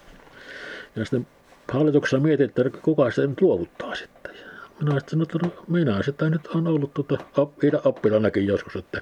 Ja 0.95 1.05
sitten 1.05 1.27
hallituksessa 1.71 2.19
mietittiin, 2.19 2.67
että 2.67 2.79
kuka 2.81 3.11
se 3.11 3.27
nyt 3.27 3.41
luovuttaa 3.41 3.95
sitten. 3.95 4.35
Ja 4.35 4.45
minä 4.81 4.99
sitten 4.99 5.21
että 5.21 5.37
no, 5.43 5.63
minä 5.67 6.03
sitä 6.03 6.29
nyt 6.29 6.47
on 6.47 6.67
ollut 6.67 6.93
tuota, 6.93 7.17
Iida 7.63 7.81
oppilanakin 7.85 8.47
joskus, 8.47 8.75
että 8.75 9.01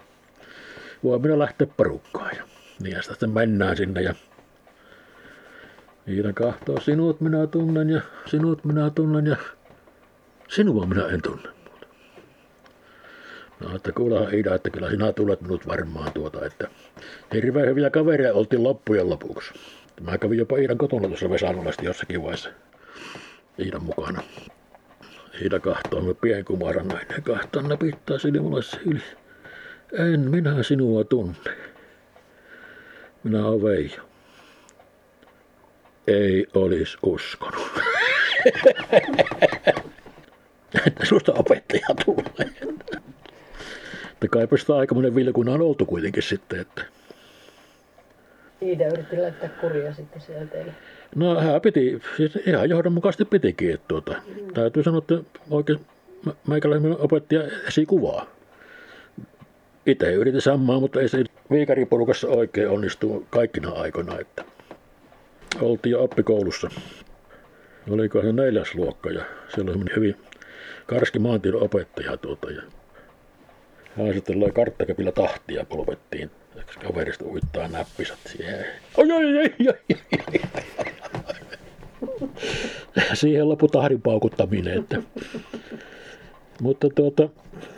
voi 1.04 1.20
minä 1.20 1.40
lähteä 1.40 1.68
porukkaan. 1.78 2.36
Ja 2.38 2.44
niin 2.80 2.96
ja 2.96 3.02
sitten 3.02 3.30
mennään 3.30 3.78
sinne 3.78 4.02
ja 4.02 4.14
Iida 6.08 6.34
kahtoo, 6.34 6.80
sinut 6.80 7.22
minä 7.22 7.48
tunnen 7.48 7.90
ja 7.90 8.02
sinut 8.26 8.66
minä 8.66 8.90
tunnen 8.90 9.28
ja 9.28 9.38
sinua 10.48 10.86
minä 10.86 11.08
en 11.08 11.22
tunne. 11.22 11.57
No, 13.60 13.76
että 13.76 13.92
kuulehan 13.92 14.34
Ida, 14.34 14.56
että 14.56 14.70
kyllä 14.70 14.90
sinä 14.90 15.14
tulet 15.14 15.42
minut 15.42 15.68
varmaan 15.68 16.14
tuota, 16.14 16.46
että 16.46 16.68
hirveän 17.34 17.68
hyviä 17.68 17.90
kavereja 17.90 18.34
oltiin 18.34 18.64
loppujen 18.64 19.10
lopuksi. 19.10 19.54
Mä 20.02 20.18
kävin 20.18 20.40
jopa 20.40 20.58
Iidan 20.58 20.78
kotona 20.78 21.08
tuossa 21.08 21.30
Vesanolasta 21.30 21.86
jossakin 21.86 22.22
vaiheessa 22.24 22.50
Iidan 23.60 23.84
mukana. 23.84 24.24
Iida 25.42 25.60
kahtoo 25.60 26.02
me 26.02 26.14
pienkumaran 26.14 26.88
kahtoo 27.24 27.62
ne 27.62 27.78
pitää 27.78 28.18
silmulle 28.18 28.62
yli. 28.86 29.02
En 29.94 30.20
minä 30.20 30.64
sinua 30.64 31.04
tunne. 31.04 31.58
Minä 33.24 33.46
olen 33.46 33.64
Veijo. 33.64 34.02
Ei 36.08 36.48
olisi 36.54 36.98
uskonut. 37.04 37.72
että 40.88 41.06
susta 41.06 41.34
opettaja 41.34 41.88
tulee. 42.06 42.77
Että 44.18 44.28
kaipa 44.28 44.58
sitä 44.58 44.76
aikamoinen 44.76 45.16
vilkuna 45.16 45.52
on 45.54 45.62
oltu 45.62 45.86
kuitenkin 45.86 46.24
sitten. 46.24 46.60
Että. 46.60 46.82
Iida 48.62 48.88
yritti 48.88 49.18
laittaa 49.18 49.50
kuria 49.62 49.94
sitten 49.94 50.22
siellä 50.22 50.46
teille. 50.46 50.74
No 51.16 51.42
hän 51.42 51.62
piti, 51.62 52.02
siis 52.18 52.36
ihan 52.46 52.70
johdonmukaisesti 52.70 53.26
pitikin. 53.26 53.74
Että 53.74 53.86
tuota, 53.88 54.12
mm. 54.12 54.54
Täytyy 54.54 54.84
sanoa, 54.84 54.98
että 54.98 55.18
oikein 55.50 55.80
meikäläinen 56.48 56.96
opettaja 57.00 57.44
esikuvaa. 57.68 58.26
Itse 59.86 60.14
yritin 60.14 60.42
samaa, 60.42 60.80
mutta 60.80 61.02
ei 61.02 61.10
se 61.10 61.24
viikariporukassa 61.52 62.28
oikein 62.28 62.70
onnistu 62.70 63.28
kaikkina 63.30 63.72
aikoina. 63.72 64.20
Että 64.20 64.44
oltiin 65.62 65.92
jo 65.92 66.04
oppikoulussa. 66.04 66.70
Oliko 67.90 68.22
se 68.22 68.32
neljäs 68.32 68.76
luokka 68.76 69.10
ja 69.10 69.26
siellä 69.56 69.72
oli 69.72 69.96
hyvin 69.96 70.16
karski 70.86 71.20
maantiedon 71.20 71.64
opettaja. 71.64 72.18
Tuota, 72.18 72.52
ja 72.52 72.62
sitten 74.14 74.40
löi 74.40 74.52
karttakepillä 74.52 75.12
tahtia 75.12 75.66
polvettiin. 75.66 76.32
Kaverista 76.88 77.26
uittaa 77.26 77.68
näppisät 77.68 78.20
siihen. 78.26 78.66
Oi, 78.98 79.12
oi, 79.12 79.38
oi. 79.38 79.54
Siihen 83.14 83.50
lopu 83.50 83.68
tahdin 83.68 84.02
paukuttaminen. 84.02 84.78
Että. 84.80 85.02
Mutta 86.62 86.88
tuota, 86.96 87.30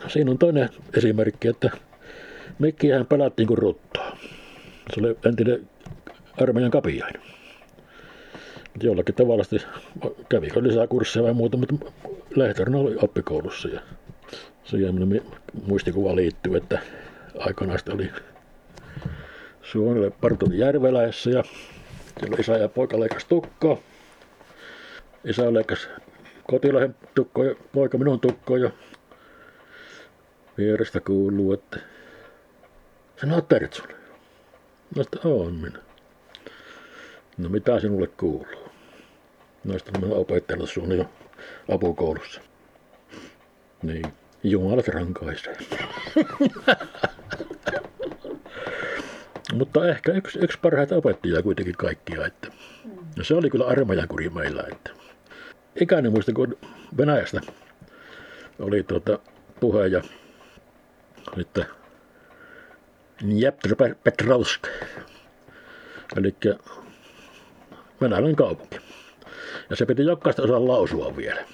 siinä 0.08 0.30
on 0.30 0.38
toinen 0.38 0.68
esimerkki, 0.96 1.48
että 1.48 1.70
Mikkiähän 2.60 3.06
pelattiin 3.06 3.46
kuin 3.46 3.58
ruttoa. 3.58 4.16
Se 4.94 5.00
oli 5.00 5.16
entinen 5.26 5.68
armeijan 6.42 6.70
kapiainen. 6.70 7.22
Jollakin 8.82 9.14
tavalla 9.14 9.44
kävikö 10.28 10.62
lisää 10.62 10.86
kursseja 10.86 11.24
vai 11.24 11.34
muuta, 11.34 11.56
mutta 11.56 11.74
lehtorina 12.36 12.78
oli 12.78 12.96
oppikoulussa. 13.02 13.68
Ja 13.68 13.80
siihen 14.70 15.22
muistikuva 15.66 16.16
liittyy, 16.16 16.56
että 16.56 16.78
aikanaan 17.38 17.78
oli 17.92 18.10
Suonelle 19.62 20.10
partoni 20.10 20.58
Järveläessä 20.58 21.30
ja 21.30 21.44
siellä 22.20 22.36
isä 22.40 22.56
ja 22.56 22.68
poika 22.68 23.00
leikas 23.00 23.24
tukkaa. 23.24 23.76
Isä 25.24 25.54
leikas 25.54 25.88
kotilahen 26.44 26.94
tukkoa 27.14 27.44
ja 27.44 27.54
poika 27.72 27.98
minun 27.98 28.20
tukkoa 28.20 28.58
ja 28.58 28.70
vierestä 30.58 31.00
kuuluu, 31.00 31.52
että 31.52 31.80
sinä 33.20 33.34
olet 33.34 33.48
Tertsunen. 33.48 33.96
No 34.96 35.02
että 35.02 35.18
on 35.24 35.54
minä. 35.54 35.78
No 37.38 37.48
mitä 37.48 37.80
sinulle 37.80 38.06
kuuluu? 38.06 38.70
No 39.64 39.78
sitten 39.78 40.08
mä 40.08 40.14
opettanut 40.14 40.70
sun 40.70 40.96
jo 40.96 41.04
apukoulussa. 41.68 42.40
Niin, 43.82 44.02
Jumalat 44.42 44.88
rankaisee. 44.88 45.56
Mutta 49.52 49.88
ehkä 49.88 50.12
yksi, 50.12 50.38
yksi 50.38 50.58
parhaita 50.62 50.96
opettajia 50.96 51.42
kuitenkin 51.42 51.76
kaikkia. 51.76 52.26
Että. 52.26 52.48
Ja 53.16 53.24
se 53.24 53.34
oli 53.34 53.50
kyllä 53.50 53.66
armeijankuri 53.66 54.28
meillä. 54.28 54.64
Että. 54.72 54.90
Ikäinen 55.80 56.12
muista, 56.12 56.32
kun 56.32 56.58
Venäjästä 56.96 57.40
oli 58.58 58.82
tuota 58.82 59.18
puhe 59.60 59.86
ja 59.86 60.02
Dnepr 63.22 63.94
Petrovsk, 64.04 64.66
eli 66.16 66.34
venäläinen 68.00 68.36
kaupunki. 68.36 68.78
Ja 69.70 69.76
se 69.76 69.86
piti 69.86 70.04
jokaista 70.04 70.42
osaa 70.42 70.68
lausua 70.68 71.16
vielä. 71.16 71.44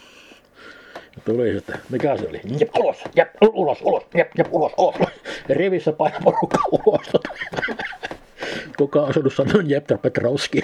Tuli 1.24 1.56
että 1.56 1.78
mikä 1.90 2.16
se 2.16 2.28
oli? 2.28 2.40
Jep, 2.60 2.76
ulos, 2.76 2.96
jep, 3.16 3.28
ulos, 3.42 3.78
ulos, 3.82 4.02
jep, 4.14 4.30
jep, 4.38 4.46
ulos, 4.50 4.72
ulos. 4.78 4.94
Ja 5.48 5.54
rivissä 5.54 5.92
painaa 5.92 6.20
porukka 6.24 6.58
ulos. 6.72 7.12
Kuka 8.78 9.02
on 9.02 9.08
asunut 9.08 9.34
sanoa 9.34 9.62
Jepter 9.66 9.98
Petrovski. 9.98 10.62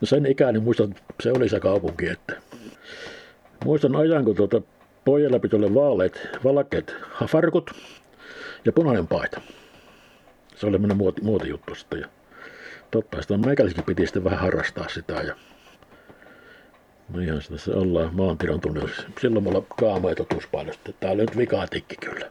No 0.00 0.06
sen 0.06 0.26
ikäinen 0.26 0.62
muistan, 0.62 0.94
se 1.20 1.32
oli 1.32 1.48
se 1.48 1.60
kaupunki. 1.60 2.08
Että. 2.08 2.36
Muistan 3.64 3.96
ajan, 3.96 4.24
kun 4.24 4.36
tuota, 4.36 4.62
pojalla 5.04 5.38
piti 5.38 5.56
olla 5.56 5.74
vaaleet, 5.74 6.28
valkeat 6.44 6.94
farkut 7.26 7.70
ja 8.64 8.72
punainen 8.72 9.06
paita. 9.06 9.40
Se 10.56 10.66
oli 10.66 10.72
tämmöinen 10.72 10.96
muoti, 10.96 11.22
muotijuttu 11.22 11.74
sitten. 11.74 12.00
Ja 12.00 12.08
totta, 12.90 13.22
sitä 13.22 13.36
meikäläisikin 13.36 13.84
piti 13.84 14.06
sitten 14.06 14.24
vähän 14.24 14.38
harrastaa 14.38 14.88
sitä. 14.88 15.12
Ja 15.12 15.34
No 17.08 17.20
ihan 17.20 17.42
se 17.56 17.70
ollaan 17.70 18.14
maantiedon 18.14 18.60
tunnilla. 18.60 18.90
Silloin 19.20 19.44
mulla 19.44 19.62
kaama 19.78 20.14
totuuspainosta. 20.14 20.92
Tää 20.92 21.10
oli 21.10 21.20
nyt 21.20 21.36
vikatikki 21.36 21.96
kyllä. 21.96 22.30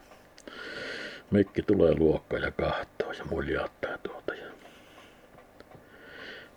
Mikki 1.30 1.62
tulee 1.62 1.94
luokka 1.98 2.38
ja 2.38 2.50
kahtoo 2.50 3.12
ja 3.12 3.24
muljaattaa 3.30 3.98
tuota. 3.98 4.34
Ja... 4.34 4.46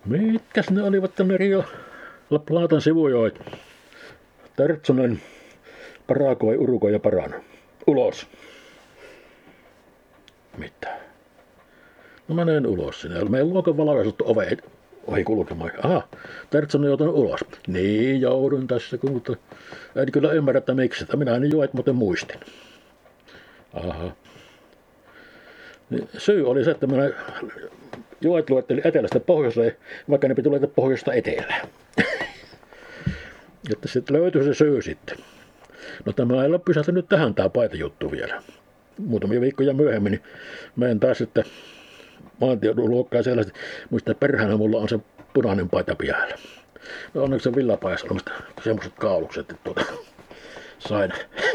Mitkäs 0.04 0.70
ne 0.70 0.82
olivat 0.82 1.14
tänne 1.14 1.36
Rio 1.36 1.64
La 2.30 2.38
Platan 2.38 2.80
sivujoit? 2.80 3.40
Tertsonen, 4.56 5.20
Parakoi, 6.06 6.56
Uruko 6.56 6.88
ja 6.88 6.98
Parana. 6.98 7.40
Ulos. 7.86 8.26
Mitä? 10.56 10.98
No 12.28 12.34
mä 12.34 12.44
menen 12.44 12.66
ulos 12.66 13.00
sinne. 13.00 13.24
Meidän 13.24 13.48
luokan 13.50 13.76
valaisuttu 13.76 14.24
ove 14.26 14.56
ohi 15.08 15.24
kulkemaan. 15.24 15.70
Aha, 15.82 16.08
Tertson 16.50 16.80
on 16.80 16.86
joutunut 16.86 17.14
ulos. 17.14 17.40
Niin, 17.66 18.20
joudun 18.20 18.66
tässä, 18.66 18.98
mutta 19.10 19.36
en 19.96 20.12
kyllä 20.12 20.32
ymmärrä, 20.32 20.58
että 20.58 20.74
miksi. 20.74 21.04
Että 21.04 21.16
minä 21.16 21.36
en 21.36 21.50
joet, 21.50 21.74
muuten 21.74 21.94
muistin. 21.94 22.40
Aha. 23.72 24.10
Niin 25.90 26.08
syy 26.18 26.50
oli 26.50 26.64
se, 26.64 26.70
että 26.70 26.86
minä 26.86 27.10
joet 28.20 28.50
luettelin 28.50 28.86
etelästä 28.86 29.20
pohjoiseen, 29.20 29.76
vaikka 30.10 30.28
ne 30.28 30.34
piti 30.34 30.48
luetella 30.48 30.72
pohjoista 30.76 31.12
etelään. 31.12 31.68
että 33.72 33.88
sitten 33.88 34.16
löytyi 34.16 34.44
se 34.44 34.54
syy 34.54 34.82
sitten. 34.82 35.18
No 36.06 36.12
tämä 36.12 36.42
ei 36.42 36.48
ole 36.48 36.58
pysähtynyt 36.58 37.08
tähän 37.08 37.34
tämä 37.34 37.48
paitajuttu 37.48 38.10
vielä. 38.10 38.42
Muutamia 38.98 39.40
viikkoja 39.40 39.74
myöhemmin 39.74 40.10
niin 40.10 40.22
menen 40.76 41.00
taas 41.00 41.18
sitten 41.18 41.44
maantiedon 42.40 42.90
luokkaa 42.90 43.22
sellaista, 43.22 43.52
muista 43.90 44.14
perhänä 44.14 44.56
mulla 44.56 44.78
on 44.78 44.88
se 44.88 44.98
punainen 45.34 45.68
paita 45.70 45.96
päällä. 46.06 46.34
No 47.14 47.22
onneksi 47.22 47.44
se 47.44 47.56
villapajassa 47.56 48.06
on 48.10 48.20
semmoiset 48.64 48.92
kaulukset, 48.94 49.50
että 49.50 49.62
tuota, 49.64 49.84
sain 50.78 51.12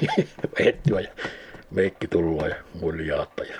vettyä 0.59 0.99
ja 0.99 1.09
meikki 1.71 2.07
tulla 2.07 2.47
ja 2.47 2.55
muljaatta 2.81 3.43
ja 3.43 3.55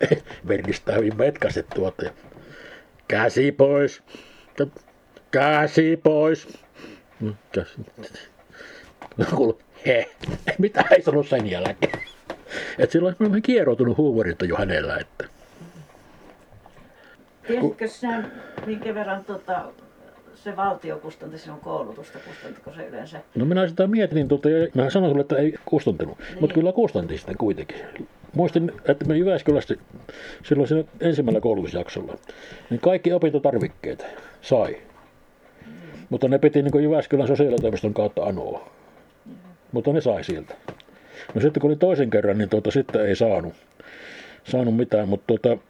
verkistää 0.48 0.96
hyvin 0.96 1.16
metkäset 1.16 1.66
tuota 1.74 2.04
ja 2.04 2.10
käsi 3.08 3.52
pois, 3.52 4.02
käsi 5.30 5.96
pois. 6.02 6.48
Käsi. 7.52 7.80
Kuulu, 9.34 9.58
he, 9.86 10.10
mitä 10.58 10.84
ei 10.90 11.02
sanonut 11.02 11.28
sen 11.28 11.50
jälkeen. 11.50 12.02
Et 12.78 12.90
silloin 12.90 13.16
on 13.20 13.42
kieroutunut 13.42 13.96
huumorinta 13.96 14.44
jo 14.44 14.56
hänellä, 14.56 14.96
että 14.96 15.28
Tiesitkö 17.48 17.88
sinä, 17.88 18.30
minkä 18.66 18.94
verran 18.94 19.24
tota, 19.24 19.64
se 20.34 20.56
valtio 20.56 20.98
kustanti 20.98 21.38
sinun 21.38 21.60
koulutusta, 21.60 22.18
kustantiko 22.18 22.72
se 22.72 22.86
yleensä? 22.86 23.20
No 23.34 23.44
minä 23.44 23.68
sitä 23.68 23.86
mietin, 23.86 24.28
tuota, 24.28 24.50
ja 24.50 24.68
mä 24.74 24.90
sanoin 24.90 25.10
sulle, 25.10 25.20
että 25.20 25.36
ei 25.36 25.54
kustantanut, 25.64 26.18
niin. 26.18 26.40
mutta 26.40 26.54
kyllä 26.54 26.72
kustanti 26.72 27.18
sitten 27.18 27.36
kuitenkin. 27.38 27.78
Muistin, 28.34 28.72
että 28.88 29.04
me 29.04 29.16
Jyväskylässä 29.16 29.74
silloin 30.44 30.68
siinä 30.68 30.84
ensimmäisellä 31.00 31.40
koulutusjaksolla, 31.40 32.18
niin 32.70 32.80
kaikki 32.80 33.12
opintotarvikkeet 33.12 34.06
sai. 34.40 34.76
Mm. 35.66 35.72
Mutta 36.10 36.28
ne 36.28 36.38
piti 36.38 36.62
niin 36.62 36.82
Jyväskylän 36.82 37.26
sosiaalitoimiston 37.26 37.94
kautta 37.94 38.24
anoa. 38.24 38.70
Mm. 39.26 39.32
Mutta 39.72 39.92
ne 39.92 40.00
sai 40.00 40.24
sieltä. 40.24 40.54
No 41.34 41.40
sitten 41.40 41.60
kun 41.60 41.70
oli 41.70 41.76
toisen 41.76 42.10
kerran, 42.10 42.38
niin 42.38 42.48
tuota, 42.48 42.70
sitten 42.70 43.06
ei 43.06 43.16
saanut, 43.16 43.54
saanut 44.44 44.76
mitään, 44.76 45.08
mutta 45.08 45.24
tuota, 45.26 45.62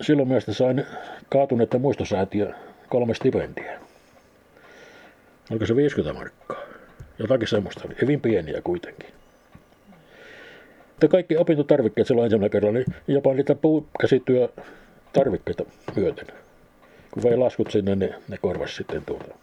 silloin 0.00 0.28
mielestä 0.28 0.52
sain 0.52 0.86
kaatuneiden 1.28 1.80
muistosäätiö 1.80 2.52
kolme 2.88 3.14
stipendiä. 3.14 3.80
Oliko 5.50 5.66
se 5.66 5.76
50 5.76 6.18
markkaa? 6.18 6.62
Jotakin 7.18 7.48
semmoista. 7.48 7.88
Hyvin 8.02 8.20
pieniä 8.20 8.60
kuitenkin. 8.64 9.08
Että 10.90 11.08
kaikki 11.08 11.36
opintotarvikkeet 11.36 12.06
silloin 12.06 12.24
ensimmäinen 12.24 12.50
kerralla, 12.50 12.78
niin 12.78 12.94
jopa 13.08 13.34
niitä 13.34 13.54
puukäsityötarvikkeita 13.54 15.64
myöten. 15.96 16.26
Kun 17.10 17.22
vei 17.22 17.36
laskut 17.36 17.70
sinne, 17.70 17.94
niin 17.94 18.14
ne 18.28 18.38
korvasi 18.38 18.74
sitten 18.74 19.04
tuota. 19.04 19.34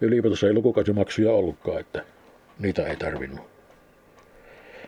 Yliopistossa 0.00 0.46
ei 0.46 0.54
lukukausimaksuja 0.54 1.32
ollutkaan, 1.32 1.80
että 1.80 2.04
niitä 2.58 2.86
ei 2.86 2.96
tarvinnut. 2.96 3.50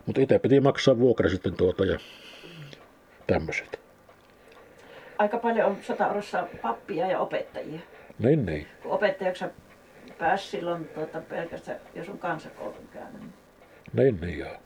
Mutta 0.06 0.20
itse 0.20 0.38
piti 0.38 0.60
maksaa 0.60 0.98
vuokra 0.98 1.28
sitten 1.28 1.54
tuota 1.54 1.84
ja 1.84 1.98
tämmöiset. 3.32 3.80
Aika 5.18 5.38
paljon 5.38 5.66
on 5.66 5.76
sotaorossa 5.82 6.46
pappia 6.62 7.06
ja 7.06 7.18
opettajia. 7.18 7.80
Niin, 8.18 8.46
niin. 8.46 8.66
Kun 8.82 8.92
opettajaksi 8.92 9.44
pääsi 10.18 10.48
silloin 10.48 10.84
tuota, 10.84 11.20
pelkästään, 11.20 11.80
jos 11.94 12.08
on 12.08 12.18
kansakoulun 12.18 12.88
käynyt. 12.92 13.22
Niin, 13.92 14.18
niin 14.20 14.38
joo. 14.38 14.56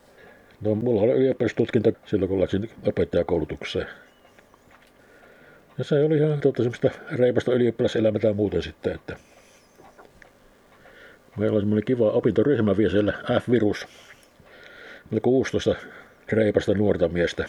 No 0.60 0.74
mulla 0.74 1.02
oli 1.02 1.12
yliopistotutkinto 1.12 1.92
silloin, 2.06 2.28
kun 2.28 2.40
läksin 2.40 2.70
opettajakoulutukseen. 2.86 3.86
Ja 5.78 5.84
se 5.84 6.04
oli 6.04 6.16
ihan 6.16 6.40
tuota, 6.40 6.62
semmoista 6.62 6.90
reipasta 7.12 7.52
ylioppilaselämää 7.52 8.20
tai 8.20 8.32
muuten 8.32 8.62
sitten, 8.62 8.94
että 8.94 9.16
meillä 11.36 11.54
oli 11.54 11.62
semmoinen 11.62 11.84
kiva 11.84 12.10
opintoryhmä 12.10 12.76
vielä 12.76 12.92
siellä 12.92 13.12
F-virus. 13.40 13.86
Meillä 15.10 15.22
16 15.22 15.74
reipasta 16.32 16.74
nuorta 16.74 17.08
miestä. 17.08 17.44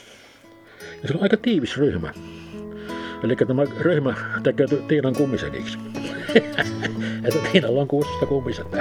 Ja 1.02 1.08
se 1.08 1.14
on 1.14 1.24
aika 1.24 1.38
tiivis 1.38 1.78
ryhmä. 1.78 2.14
Eli 3.24 3.36
tämä 3.36 3.64
ryhmä 3.80 4.14
tekee 4.44 4.68
Tiinan 4.88 5.16
kummisediksi. 5.16 5.78
että 7.26 7.40
Tiinalla 7.52 7.82
on 7.82 7.88
16 7.88 8.26
kummisetä. 8.26 8.78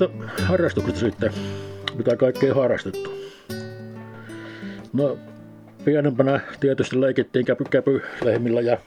No 0.00 0.23
harrastuksista 0.44 1.00
sitten, 1.00 1.32
mitä 1.94 2.16
kaikkea 2.16 2.54
harrastettu. 2.54 3.14
No 4.92 5.18
pienempänä 5.84 6.40
tietysti 6.60 7.00
leikittiin 7.00 7.44
käpy, 7.44 7.64
käpy 7.70 8.02
lehmillä 8.24 8.60
ja 8.60 8.78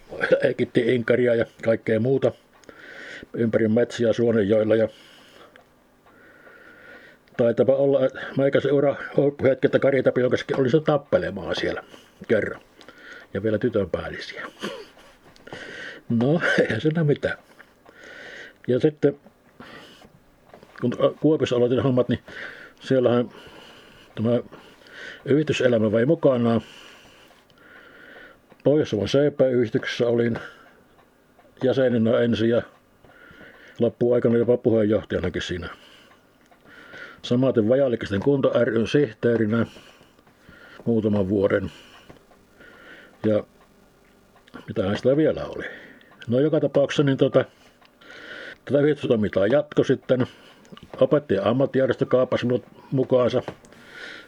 leikittiin 0.43 0.89
inkaria 0.89 1.36
ja 1.36 1.46
kaikkea 1.63 2.00
muuta 2.00 2.32
ympäri 3.34 3.67
metsiä 3.67 4.13
Suonenjoilla 4.13 4.76
ja 4.76 4.88
taitapa 7.38 7.76
olla, 7.76 8.06
että 8.06 8.20
meikäisen 8.38 8.74
ura 8.74 8.96
hetki, 9.43 9.67
että 9.67 9.80
Kari 9.80 10.04
Tapio 10.04 10.30
oli 10.58 10.70
se 10.70 10.80
tappelemaan 10.80 11.56
siellä 11.56 11.84
kerran. 12.28 12.62
Ja 13.34 13.43
vielä 13.43 13.58
tytön 13.58 13.89
päällisiä. 13.89 14.48
No, 16.10 16.41
eihän 16.62 16.82
siinä 16.82 17.04
mitään. 17.04 17.38
Ja 18.67 18.80
sitten 18.80 19.20
kun 20.82 20.92
Kuopissa 21.20 21.56
aloitin 21.56 21.84
hommat, 21.84 22.10
niin 22.10 22.20
siellähän 22.80 23.30
tämä 24.16 24.40
yrityselämä 25.26 25.92
vei 25.92 26.06
mukanaan. 26.06 26.62
Pohjois-Savon 28.63 29.08
CP-yhdistyksessä 29.08 30.08
olin 30.08 30.40
jäsenenä 31.63 32.20
ensin 32.20 32.50
ja 32.50 32.62
loppuaikana 33.80 34.38
jopa 34.38 34.58
puheenjohtajanakin 34.58 35.42
siinä. 35.42 35.70
Samaten 37.22 37.70
Vajalikkisten 37.70 38.20
kunta 38.20 38.50
ryn 38.63 38.88
sihteerinä 38.88 39.66
muutaman 40.86 41.30
vuoden. 41.30 41.72
Ja 43.26 43.44
mitä 44.68 44.96
sitä 44.96 45.18
vielä 45.18 45.46
oli. 45.46 45.66
No 46.28 46.40
joka 46.40 46.60
tapauksessa 46.60 47.04
niin 47.04 47.18
tota, 47.18 47.46
tätä 48.66 48.80
yhdistystoimintaa 48.80 49.48
jatko 49.48 49.84
sitten. 49.84 50.28
Opettajan 51.01 51.45
ammattijärjestö 51.45 52.06
kaapasi 52.06 52.45
minut 52.45 52.65
mukaansa. 52.91 53.41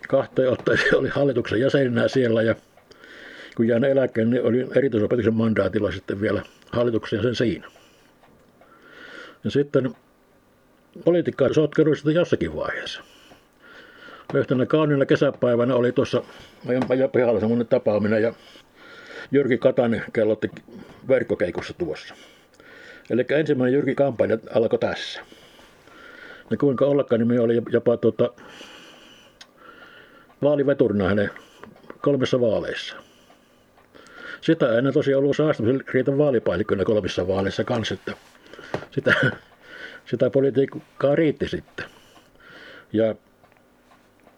Kahteen 0.07 0.51
otteeseen 0.51 0.95
oli 0.95 1.09
hallituksen 1.09 1.59
jäsenenä 1.59 2.07
siellä 2.07 2.41
ja 2.41 2.55
kun 3.55 3.67
jäin 3.67 3.83
eläkeen, 3.83 4.29
niin 4.29 4.43
olin 4.43 4.67
erityisopetuksen 4.77 5.33
mandaatilla 5.33 5.91
sitten 5.91 6.21
vielä 6.21 6.41
hallituksen 6.71 7.21
sen 7.21 7.35
siinä. 7.35 7.67
Ja 9.43 9.51
sitten 9.51 9.95
politiikkaa 11.05 11.53
sotkeruin 11.53 11.95
sitten 11.95 12.13
jossakin 12.13 12.55
vaiheessa. 12.55 13.01
Yhtenä 14.33 14.65
kauniina 14.65 15.05
kesäpäivänä 15.05 15.75
oli 15.75 15.91
tuossa 15.91 16.23
meidän 16.63 17.09
pihalla 17.13 17.39
semmoinen 17.39 17.67
tapaaminen 17.67 18.23
ja 18.23 18.33
Jyrki 19.31 19.57
Katainen 19.57 20.03
kellotti 20.13 20.49
verkkokeikussa 21.07 21.73
tuossa. 21.73 22.15
Eli 23.09 23.25
ensimmäinen 23.29 23.73
Jyrki 23.73 23.95
kampanja 23.95 24.37
alkoi 24.55 24.79
tässä. 24.79 25.21
Ja 26.49 26.57
kuinka 26.57 26.85
ollakaan, 26.85 27.19
niin 27.19 27.27
me 27.27 27.39
oli 27.39 27.61
jopa 27.69 27.97
tuota, 27.97 28.29
vaaliveturina 30.41 31.07
hänen 31.07 31.29
kolmessa 32.01 32.41
vaaleissa. 32.41 32.95
Sitä 34.41 34.77
ennen 34.77 34.93
tosiaan 34.93 35.19
ollut 35.23 35.35
saastumisen 35.35 35.83
riitä 35.87 36.17
vaalipäällikkönä 36.17 36.83
kolmissa 36.83 37.27
vaaleissa 37.27 37.63
kanssa, 37.63 37.93
että 37.93 38.13
sitä, 38.91 39.13
sitä 40.05 40.29
politiikkaa 40.29 41.15
riitti 41.15 41.47
sitten. 41.47 41.85
Ja 42.93 43.15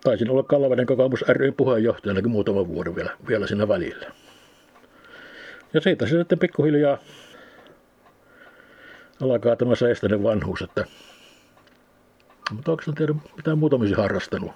taisin 0.04 0.30
olla 0.30 0.43
Kallaveden 0.43 0.86
kokoomus 0.86 1.21
ry 1.28 1.52
puheenjohtajanakin 1.52 2.32
muutaman 2.32 2.67
vuoden 2.67 2.95
vielä, 2.95 3.12
vielä 3.28 3.47
siinä 3.47 3.67
välillä. 3.67 4.12
Ja 5.74 5.82
siitä 5.82 6.06
sitten 6.08 6.39
pikkuhiljaa 6.39 6.97
alkaa 9.21 9.56
tämä 9.56 9.76
seesteinen 9.76 10.24
vanhuus, 10.24 10.62
että 10.62 10.86
mutta 12.51 12.71
onko 12.71 12.83
tiedä 12.97 13.13
mitään 13.37 13.57
muuta 13.57 13.79
harrastanut. 13.97 14.51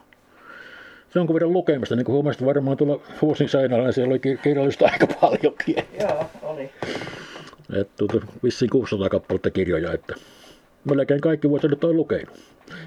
Se 1.10 1.19
on 1.19 1.34
verran 1.34 1.53
lukemista, 1.53 1.95
niin 1.95 2.05
kuin 2.05 2.13
huomasit 2.13 2.45
varmaan 2.45 2.77
tuolla 2.77 3.01
Fuusin 3.19 3.49
seinällä, 3.49 3.84
niin 3.84 3.93
siellä 3.93 4.12
oli 4.12 4.38
kirjallista 4.43 4.86
aika 4.93 5.08
paljonkin. 5.08 5.75
Joo, 5.99 6.29
oli. 6.41 6.69
Että 7.73 7.93
tuota, 7.97 8.27
vissiin 8.43 8.69
600 8.69 9.10
kappaletta 9.10 9.49
kirjoja, 9.49 9.93
että 9.93 10.15
melkein 10.84 11.21
kaikki 11.21 11.49
vuodet 11.49 11.69
nyt 11.69 11.84
on 11.84 11.95
lukenut. 11.95 12.39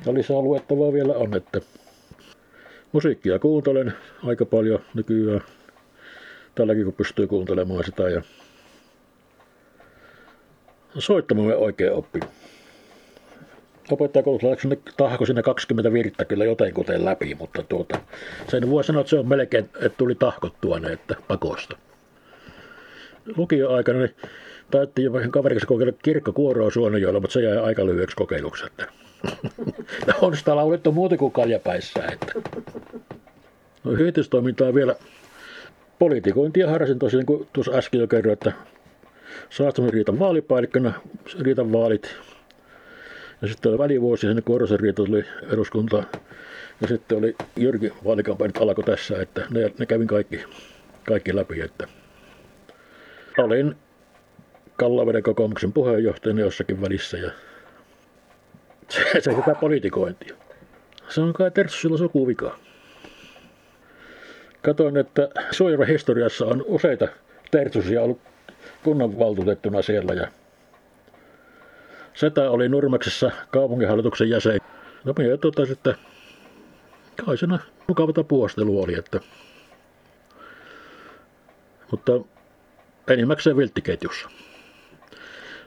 Ja 0.06 0.14
lisää 0.14 0.36
luettavaa 0.36 0.92
vielä 0.92 1.12
on, 1.12 1.36
että 1.36 1.60
musiikkia 2.92 3.38
kuuntelen 3.38 3.92
aika 4.24 4.44
paljon 4.44 4.80
nykyään. 4.94 5.40
Tälläkin 6.54 6.84
kun 6.84 6.94
pystyy 6.94 7.26
kuuntelemaan 7.26 7.84
sitä 7.84 8.08
ja 8.08 8.22
soittamaan 10.98 11.56
oikein 11.56 11.92
oppinut 11.92 12.38
opettajakoulutuslaitoksen 13.94 14.79
tahko 14.96 15.27
sinne 15.27 15.42
20 15.42 15.92
virttä 15.92 16.24
kyllä 16.24 16.44
jotenkuten 16.44 17.05
läpi, 17.05 17.35
mutta 17.35 17.62
tuota, 17.62 17.98
sen 18.48 18.70
voi 18.70 18.85
sanoa, 18.85 19.01
että 19.01 19.11
se 19.11 19.18
on 19.18 19.29
melkein, 19.29 19.64
että 19.64 19.88
tuli 19.88 20.14
tahkottua 20.14 20.81
ne, 20.81 20.92
että 20.92 21.14
pakosta. 21.29 21.77
Lukio-aikana 23.37 23.98
niin 23.98 24.14
taittiin 24.70 25.05
jo 25.05 25.12
vähän 25.12 25.31
kaveriksi 25.31 25.66
kokeilla 25.66 25.98
kirkkokuoroa 26.03 26.70
Suonenjoella, 26.70 27.20
mutta 27.20 27.35
se 27.35 27.42
jäi 27.42 27.59
aika 27.59 27.87
lyhyeksi 27.87 28.16
kokeiluksi. 28.16 28.66
Että 28.66 28.87
on 30.22 30.37
sitä 30.37 30.57
laulettu 30.57 30.92
muuten 30.92 31.18
kuin 31.18 31.33
kaljapäissä. 31.33 32.05
Että. 32.12 32.33
No, 33.85 33.92
hyvitystoimintaa 33.92 34.74
vielä 34.74 34.94
politikointia 35.98 36.70
harrasin 36.70 36.98
tosiaan, 36.98 37.27
kun 37.27 37.46
tuossa 37.53 37.72
äsken 37.72 38.01
jo 38.01 38.07
kerroin, 38.07 38.33
että 38.33 38.53
Saastumisen 39.51 39.94
riitan 39.94 40.18
vaalipäällikkönä, 40.18 40.92
riitan 41.40 41.72
vaalit 41.72 42.16
ja 43.42 43.48
sitten 43.48 43.70
oli 43.70 43.79
välivuosi, 43.79 44.27
sinne 44.27 44.42
Korhosen 44.42 44.81
Riita 44.81 45.05
tuli 45.05 45.24
eduskunta. 45.53 46.05
Ja 46.81 46.88
sitten 46.88 47.18
oli 47.18 47.37
Jyrki 47.57 47.92
vaalikampanjat 48.05 48.57
alkoi 48.57 48.85
tässä, 48.85 49.22
että 49.22 49.46
ne, 49.51 49.72
ne 49.79 49.87
kävin 49.87 50.07
kaikki, 50.07 50.44
kaikki 51.07 51.37
läpi. 51.37 51.61
Että 51.61 51.88
olin 53.38 53.77
Kallaveden 54.77 55.22
kokoomuksen 55.22 55.72
puheenjohtajana 55.72 56.40
jossakin 56.40 56.81
välissä 56.83 57.18
ja 57.18 57.31
se, 58.88 59.20
se 59.20 59.35
sitä 59.35 59.55
politikointia. 59.61 60.35
Se 61.09 61.20
on 61.20 61.33
kai 61.33 61.51
Tertsusilla 61.51 61.98
sukuvika. 61.98 62.59
Katoin, 64.62 64.96
että 64.96 65.29
Suojelman 65.51 65.87
historiassa 65.87 66.46
on 66.46 66.64
useita 66.66 67.09
Tertsusia 67.51 68.03
ollut 68.03 68.20
kunnanvaltuutettuna 68.85 69.83
siellä 69.83 70.14
ja 70.14 70.29
Setä 72.18 72.50
oli 72.50 72.68
Nurmeksessa 72.68 73.31
kaupunginhallituksen 73.50 74.31
jäsen. 74.31 74.61
No 75.04 75.14
minä 75.18 75.37
totesin, 75.37 75.72
että 75.72 75.94
kai 77.26 77.38
siinä 77.38 77.59
mukavata 77.87 78.24
puostelu 78.24 78.83
oli, 78.83 78.94
että 78.94 79.20
mutta 81.90 82.12
enimmäkseen 83.09 83.57
vilttiketjussa. 83.57 84.28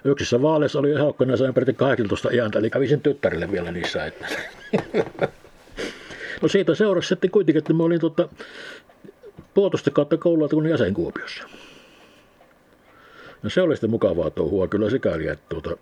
Yksissä 0.04 0.42
vaaleissa 0.42 0.80
oli 0.80 0.92
ehokkana 0.92 1.38
sen 1.38 1.54
peräti 1.54 1.74
18 1.74 2.30
iäntä, 2.30 2.60
eli 2.60 2.70
kävisin 2.70 3.02
tyttärille 3.02 3.52
vielä 3.52 3.72
niissä. 3.72 4.06
Että. 4.06 4.28
no 6.42 6.48
siitä 6.48 6.76
seurasi 6.76 7.08
sitten 7.08 7.32
kuitenkin, 7.32 7.60
että 7.60 7.74
mä 7.74 7.84
olin 7.84 8.00
tuota, 8.00 8.30
puolitoista 9.54 9.92
kautta 9.92 10.18
koulua 10.18 10.70
jäsen 10.70 10.94
Kuopiossa. 10.94 11.44
No 13.44 13.50
se 13.50 13.62
oli 13.62 13.76
sitten 13.76 13.90
mukavaa 13.90 14.30
touhua 14.30 14.68
kyllä 14.68 14.90
sikäli, 14.90 15.28
että 15.28 15.46
tuota, 15.50 15.78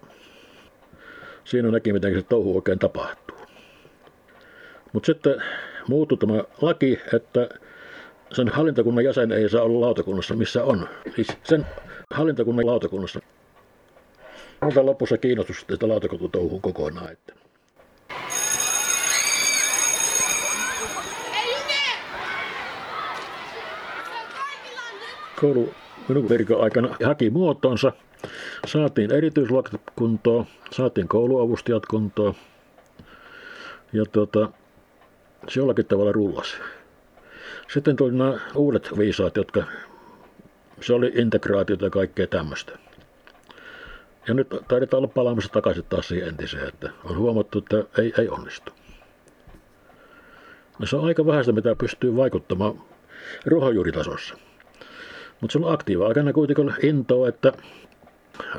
Siinä 1.50 1.72
näki, 1.72 1.94
miten 1.94 2.14
se 2.14 2.22
touhu 2.22 2.56
oikein 2.56 2.80
tapahtuu. 2.80 3.38
Mutta 4.94 5.06
sitten 5.06 5.44
muuttui 5.88 6.18
tämä 6.18 6.44
laki, 6.62 7.00
että 7.14 7.50
sen 8.34 8.48
hallintakunnan 8.48 9.04
jäsen 9.04 9.32
ei 9.32 9.50
saa 9.50 9.64
olla 9.64 9.86
lautakunnassa, 9.86 10.36
missä 10.36 10.64
on. 10.64 10.90
Siis 11.16 11.28
sen 11.44 11.66
hallintakunnan 12.14 12.66
lautakunnassa. 12.66 13.20
Mutta 14.62 14.86
lopussa 14.86 15.18
kiinnostus 15.18 15.66
tästä 15.66 15.88
lautakuntatouhuun 15.88 16.62
kokonaan. 16.62 17.12
Että. 17.12 17.34
Koulu 25.42 25.74
minun 26.08 26.28
aikana 26.60 26.96
haki 27.04 27.30
muotonsa 27.30 27.92
Saatiin 28.68 29.12
erityisluokat 29.12 29.82
kuntoon, 29.96 30.46
saatiin 30.72 31.08
kouluavustajat 31.08 31.86
kuntoon. 31.86 32.34
Ja 33.94 34.06
tuota, 34.06 34.50
se 35.48 35.60
jollakin 35.60 35.86
tavalla 35.86 36.12
rullasi. 36.12 36.58
Sitten 37.74 37.96
tuli 37.96 38.12
nämä 38.12 38.40
uudet 38.56 38.90
viisaat, 38.98 39.36
jotka 39.36 39.64
se 40.82 40.94
oli 40.94 41.12
integraatiota 41.16 41.86
ja 41.86 41.90
kaikkea 41.90 42.28
tämmöistä. 42.28 42.72
Ja 44.28 44.34
nyt 44.34 44.48
taidetaan 44.68 45.04
olla 45.04 45.12
palaamassa 45.16 45.52
takaisin 45.52 45.86
taas 45.90 46.08
siihen 46.08 46.28
entiseen, 46.28 46.68
että 46.68 46.90
on 47.04 47.18
huomattu, 47.18 47.58
että 47.58 48.02
ei, 48.02 48.14
ei 48.18 48.30
onnistu. 48.30 48.72
No 50.80 50.86
se 50.86 50.96
on 50.96 51.06
aika 51.06 51.26
vähäistä, 51.26 51.52
mitä 51.52 51.76
pystyy 51.76 52.16
vaikuttamaan 52.16 52.82
ruohonjuuritasossa. 53.46 54.36
Mutta 55.42 55.52
se 55.52 55.58
on 55.58 55.74
aktiiva 55.74 56.08
aikana 56.08 56.34
kuitenkin 56.34 56.74
intoa, 56.84 57.30
että 57.30 57.54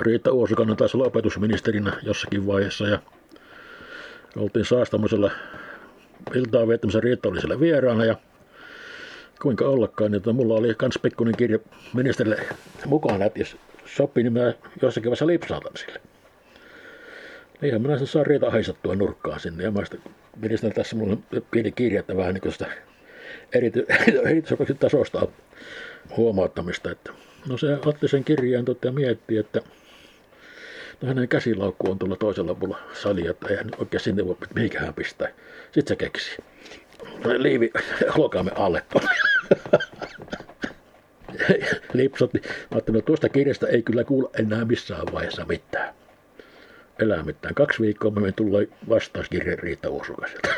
Riitta 0.01 0.33
Uosukainen 0.33 0.77
taisi 0.77 0.97
olla 0.97 1.07
opetusministerinä 1.07 1.93
jossakin 2.03 2.47
vaiheessa 2.47 2.89
ja 2.89 2.99
oltiin 4.37 4.65
saastamoisella 4.65 5.31
iltaa 6.35 6.69
viettämässä 6.69 7.01
Riitta 7.01 7.29
oli 7.29 7.41
siellä 7.41 7.61
vieraana 7.61 8.05
ja 8.05 8.17
kuinka 9.43 9.65
ollakaan, 9.69 10.15
että 10.15 10.33
mulla 10.33 10.55
oli 10.55 10.75
kans 10.75 10.99
pikkuinen 11.03 11.37
kirja 11.37 11.59
ministerille 11.95 12.47
mukana, 12.87 13.25
että 13.25 13.39
jos 13.39 13.57
sopii, 13.87 14.25
niin 14.25 14.33
mä 14.33 14.55
jossakin 14.83 15.11
vaiheessa 15.11 15.27
lipsautan 15.27 15.77
sille. 15.77 16.01
Niinhän 17.61 17.83
minä 17.83 18.07
saan 18.07 18.27
riitä 18.27 18.51
haisattua 18.51 18.95
nurkkaan 18.95 19.41
sinne. 19.41 19.65
Ja 19.65 19.71
mä 19.71 19.81
sitten 19.85 20.01
ministerille 20.37 20.75
tässä 20.75 20.97
mulla 20.97 21.13
on 21.13 21.43
pieni 21.51 21.73
kirja, 21.73 22.01
että 22.01 22.17
vähän 22.17 22.35
niin 22.35 22.53
sitä 22.53 22.67
erity, 23.53 23.87
tasosta 24.79 25.27
huomauttamista. 26.17 26.91
Että, 26.91 27.13
no 27.49 27.59
se 27.59 27.79
otti 27.85 28.09
sen 28.09 28.25
kirjaan 28.25 28.65
ja 28.85 28.93
mietti, 28.93 29.37
että 29.37 29.61
no 31.01 31.09
hänen 31.09 31.29
käsilaukku 31.29 31.91
on 31.91 31.99
tuolla 31.99 32.17
toisella 32.17 32.55
puolella 32.55 32.83
salia, 32.93 33.31
että 33.31 33.49
eihän 33.49 33.71
oikein 33.79 34.01
sinne 34.01 34.27
voi 34.27 34.37
mihinkään 34.55 34.95
pistää. 34.95 35.29
Sitten 35.73 35.89
se 35.89 35.97
keksi. 35.97 36.37
Liivi 37.39 37.71
olkaamme 38.19 38.51
alle 38.55 38.85
Lipsot, 41.93 42.33
niin 42.33 42.45
ajattelin, 42.71 42.99
että 42.99 43.07
tuosta 43.07 43.29
kirjasta 43.29 43.69
ei 43.69 43.83
kyllä 43.83 44.05
kuule 44.05 44.31
enää 44.39 44.65
missään 44.65 45.07
vaiheessa 45.13 45.45
mitään. 45.45 45.95
Elää 46.99 47.23
mitään. 47.23 47.55
Kaksi 47.55 47.83
viikkoa 47.83 48.11
me 48.11 48.33
tulee 48.33 48.69
vastauskirje 48.89 49.57
Riitta 49.57 49.89
Uosukaselta. 49.89 50.49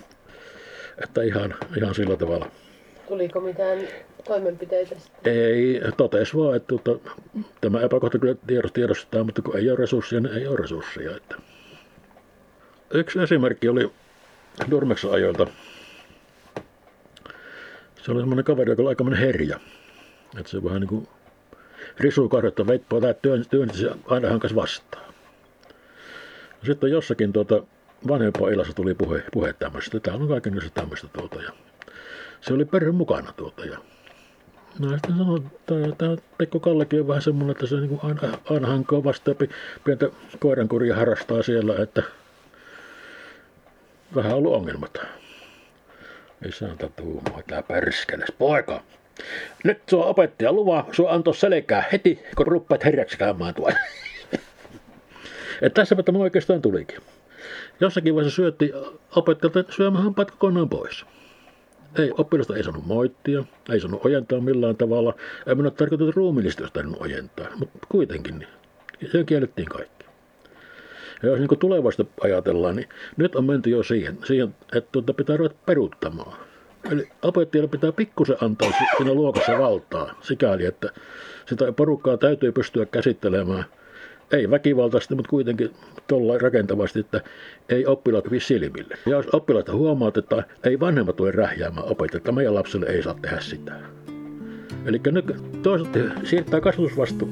että 1.04 1.22
ihan, 1.22 1.54
ihan 1.76 1.94
sillä 1.94 2.16
tavalla. 2.16 2.50
Tuliko 3.08 3.40
mitään 3.40 3.78
toimenpiteitä 4.24 4.94
sitten? 4.98 5.32
Ei, 5.32 5.80
totes 5.96 6.36
vaan, 6.36 6.56
että 6.56 6.66
tuota, 6.66 7.10
tämä 7.60 7.80
epäkohta 7.80 8.18
kyllä 8.18 8.34
tiedostetaan, 8.72 9.26
mutta 9.26 9.42
kun 9.42 9.56
ei 9.56 9.70
ole 9.70 9.78
resursseja, 9.78 10.20
niin 10.20 10.34
ei 10.34 10.46
ole 10.46 10.56
resursseja. 10.56 11.16
Että. 11.16 11.36
Yksi 12.94 13.18
esimerkki 13.18 13.68
oli 13.68 13.90
Nurmeksen 14.68 15.10
ajoilta. 15.12 15.46
Se 18.02 18.12
oli 18.12 18.20
semmoinen 18.20 18.44
kaveri, 18.44 18.72
joka 18.72 18.82
oli 18.82 18.88
aikamoinen 18.88 19.20
herja. 19.20 19.60
Että 20.38 20.50
se 20.50 20.64
vähän 20.64 20.80
niin 20.80 20.88
kuin 20.88 21.08
risukarjotta 22.00 22.66
veippoa 22.66 23.00
tai 23.00 23.14
työnti 23.50 23.78
se 23.78 23.90
aina 24.06 24.28
hankas 24.28 24.54
vastaan. 24.54 25.14
Sitten 26.66 26.90
jossakin 26.90 27.32
tuota, 27.32 27.62
vanhempaa 28.08 28.48
ilassa 28.48 28.72
tuli 28.72 28.94
puhe, 28.94 29.22
puhe 29.32 29.52
tämmöistä. 29.52 30.00
Täällä 30.00 30.22
on 30.22 30.28
kaikenlaista 30.28 30.70
tämmöistä 30.80 31.08
tuota. 31.12 31.42
Ja 31.42 31.52
se 32.46 32.54
oli 32.54 32.64
perhe 32.64 32.90
mukana 32.90 33.32
tuota. 33.32 33.64
Ja 33.64 33.78
No 34.78 34.90
sitten 34.90 35.16
sanoin, 35.18 35.46
että 35.46 35.74
tämä 35.98 36.16
Pekko 36.38 36.60
Kallekin 36.60 37.00
on 37.00 37.08
vähän 37.08 37.22
semmoinen, 37.22 37.50
että 37.50 37.66
se 37.66 37.76
niin 37.76 38.00
aina, 38.02 38.38
aina 38.50 38.68
hankoo 38.68 39.04
vastaan 39.04 39.36
pientä 39.84 40.10
koirankuria 40.38 40.96
harrastaa 40.96 41.42
siellä, 41.42 41.74
että 41.82 42.02
vähän 44.14 44.34
ollut 44.34 44.54
ongelmat. 44.54 44.98
Isäntä 46.48 46.88
tuumaa, 46.96 47.40
tää 47.46 47.62
perskeles. 47.62 48.32
Poika, 48.38 48.82
nyt 49.64 49.78
sua 49.90 50.04
opettaja 50.04 50.52
luvaa, 50.52 50.88
sua 50.92 51.12
antoi 51.12 51.34
selkää 51.34 51.84
heti, 51.92 52.22
kun 52.36 52.46
ruppaat 52.46 52.84
herjäksi 52.84 53.18
käymään 53.18 53.54
tuolla. 53.54 53.76
Et 55.62 55.74
tässä 55.74 55.96
tämä 56.04 56.18
oikeastaan 56.18 56.62
tulikin. 56.62 57.00
Jossakin 57.80 58.14
vaiheessa 58.14 58.36
syötti 58.36 58.72
opettajalta 59.16 59.72
syömään 59.72 60.04
hampaat 60.04 60.30
kokonaan 60.30 60.68
pois. 60.68 61.04
Ei, 61.98 62.12
oppilasta 62.18 62.56
ei 62.56 62.62
saanut 62.62 62.86
moittia, 62.86 63.44
ei 63.70 63.80
saanut 63.80 64.04
ojentaa 64.04 64.40
millään 64.40 64.76
tavalla. 64.76 65.14
Ei 65.46 65.54
minä 65.54 65.70
tarkoita, 65.70 66.04
että 66.04 66.16
ruumiillisesti 66.16 66.62
olisi 66.62 66.74
tarvinnut 66.74 67.02
ojentaa, 67.02 67.46
mutta 67.56 67.78
kuitenkin 67.88 68.38
niin. 68.38 68.48
Se 69.12 69.24
kiellettiin 69.24 69.68
kaikki. 69.68 70.06
Ja 71.22 71.28
jos 71.28 71.38
niin 71.38 71.58
tulevaista 71.58 72.04
ajatellaan, 72.20 72.76
niin 72.76 72.88
nyt 73.16 73.36
on 73.36 73.44
menty 73.44 73.70
jo 73.70 73.82
siihen, 73.82 74.18
siihen 74.24 74.54
että 74.72 74.88
tuota 74.92 75.12
pitää 75.12 75.36
ruveta 75.36 75.54
peruuttamaan. 75.66 76.38
Eli 76.90 77.08
opettajalle 77.22 77.68
pitää 77.68 77.92
pikkusen 77.92 78.36
antaa 78.40 78.70
siinä 78.96 79.14
luokassa 79.14 79.58
valtaa, 79.58 80.18
sikäli, 80.22 80.64
että 80.64 80.90
sitä 81.46 81.72
porukkaa 81.72 82.16
täytyy 82.16 82.52
pystyä 82.52 82.86
käsittelemään– 82.86 83.64
ei 84.32 84.50
väkivaltaisesti, 84.50 85.14
mutta 85.14 85.30
kuitenkin 85.30 85.70
tuolla 86.06 86.38
rakentavasti, 86.38 87.00
että 87.00 87.20
ei 87.68 87.86
oppilaat 87.86 88.24
silmille. 88.38 88.94
Ja 89.06 89.12
jos 89.12 89.26
oppilaita 89.32 89.72
huomaat, 89.72 90.16
että 90.16 90.44
ei 90.64 90.80
vanhemmat 90.80 91.16
tule 91.16 91.30
rähjäämään 91.30 91.86
opetetta, 91.86 92.32
meidän 92.32 92.54
lapselle 92.54 92.86
ei 92.86 93.02
saa 93.02 93.18
tehdä 93.22 93.40
sitä. 93.40 93.72
Eli 94.86 95.00
nyt 95.10 95.24
toisaalta 95.62 95.98
siirtää 96.24 96.60
kasvatusvastuu 96.60 97.28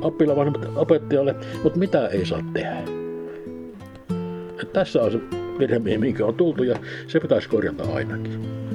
oppilaan 0.00 0.36
vanhemmat 0.36 0.76
opettajalle, 0.76 1.34
mutta 1.62 1.78
mitä 1.78 2.06
ei 2.06 2.26
saa 2.26 2.42
tehdä. 2.52 2.82
Tässä 4.72 5.02
on 5.02 5.12
se 5.12 5.18
virhe, 5.58 5.78
minkä 5.78 6.26
on 6.26 6.34
tultu 6.34 6.62
ja 6.62 6.78
se 7.06 7.20
pitäisi 7.20 7.48
korjata 7.48 7.84
ainakin. 7.94 8.67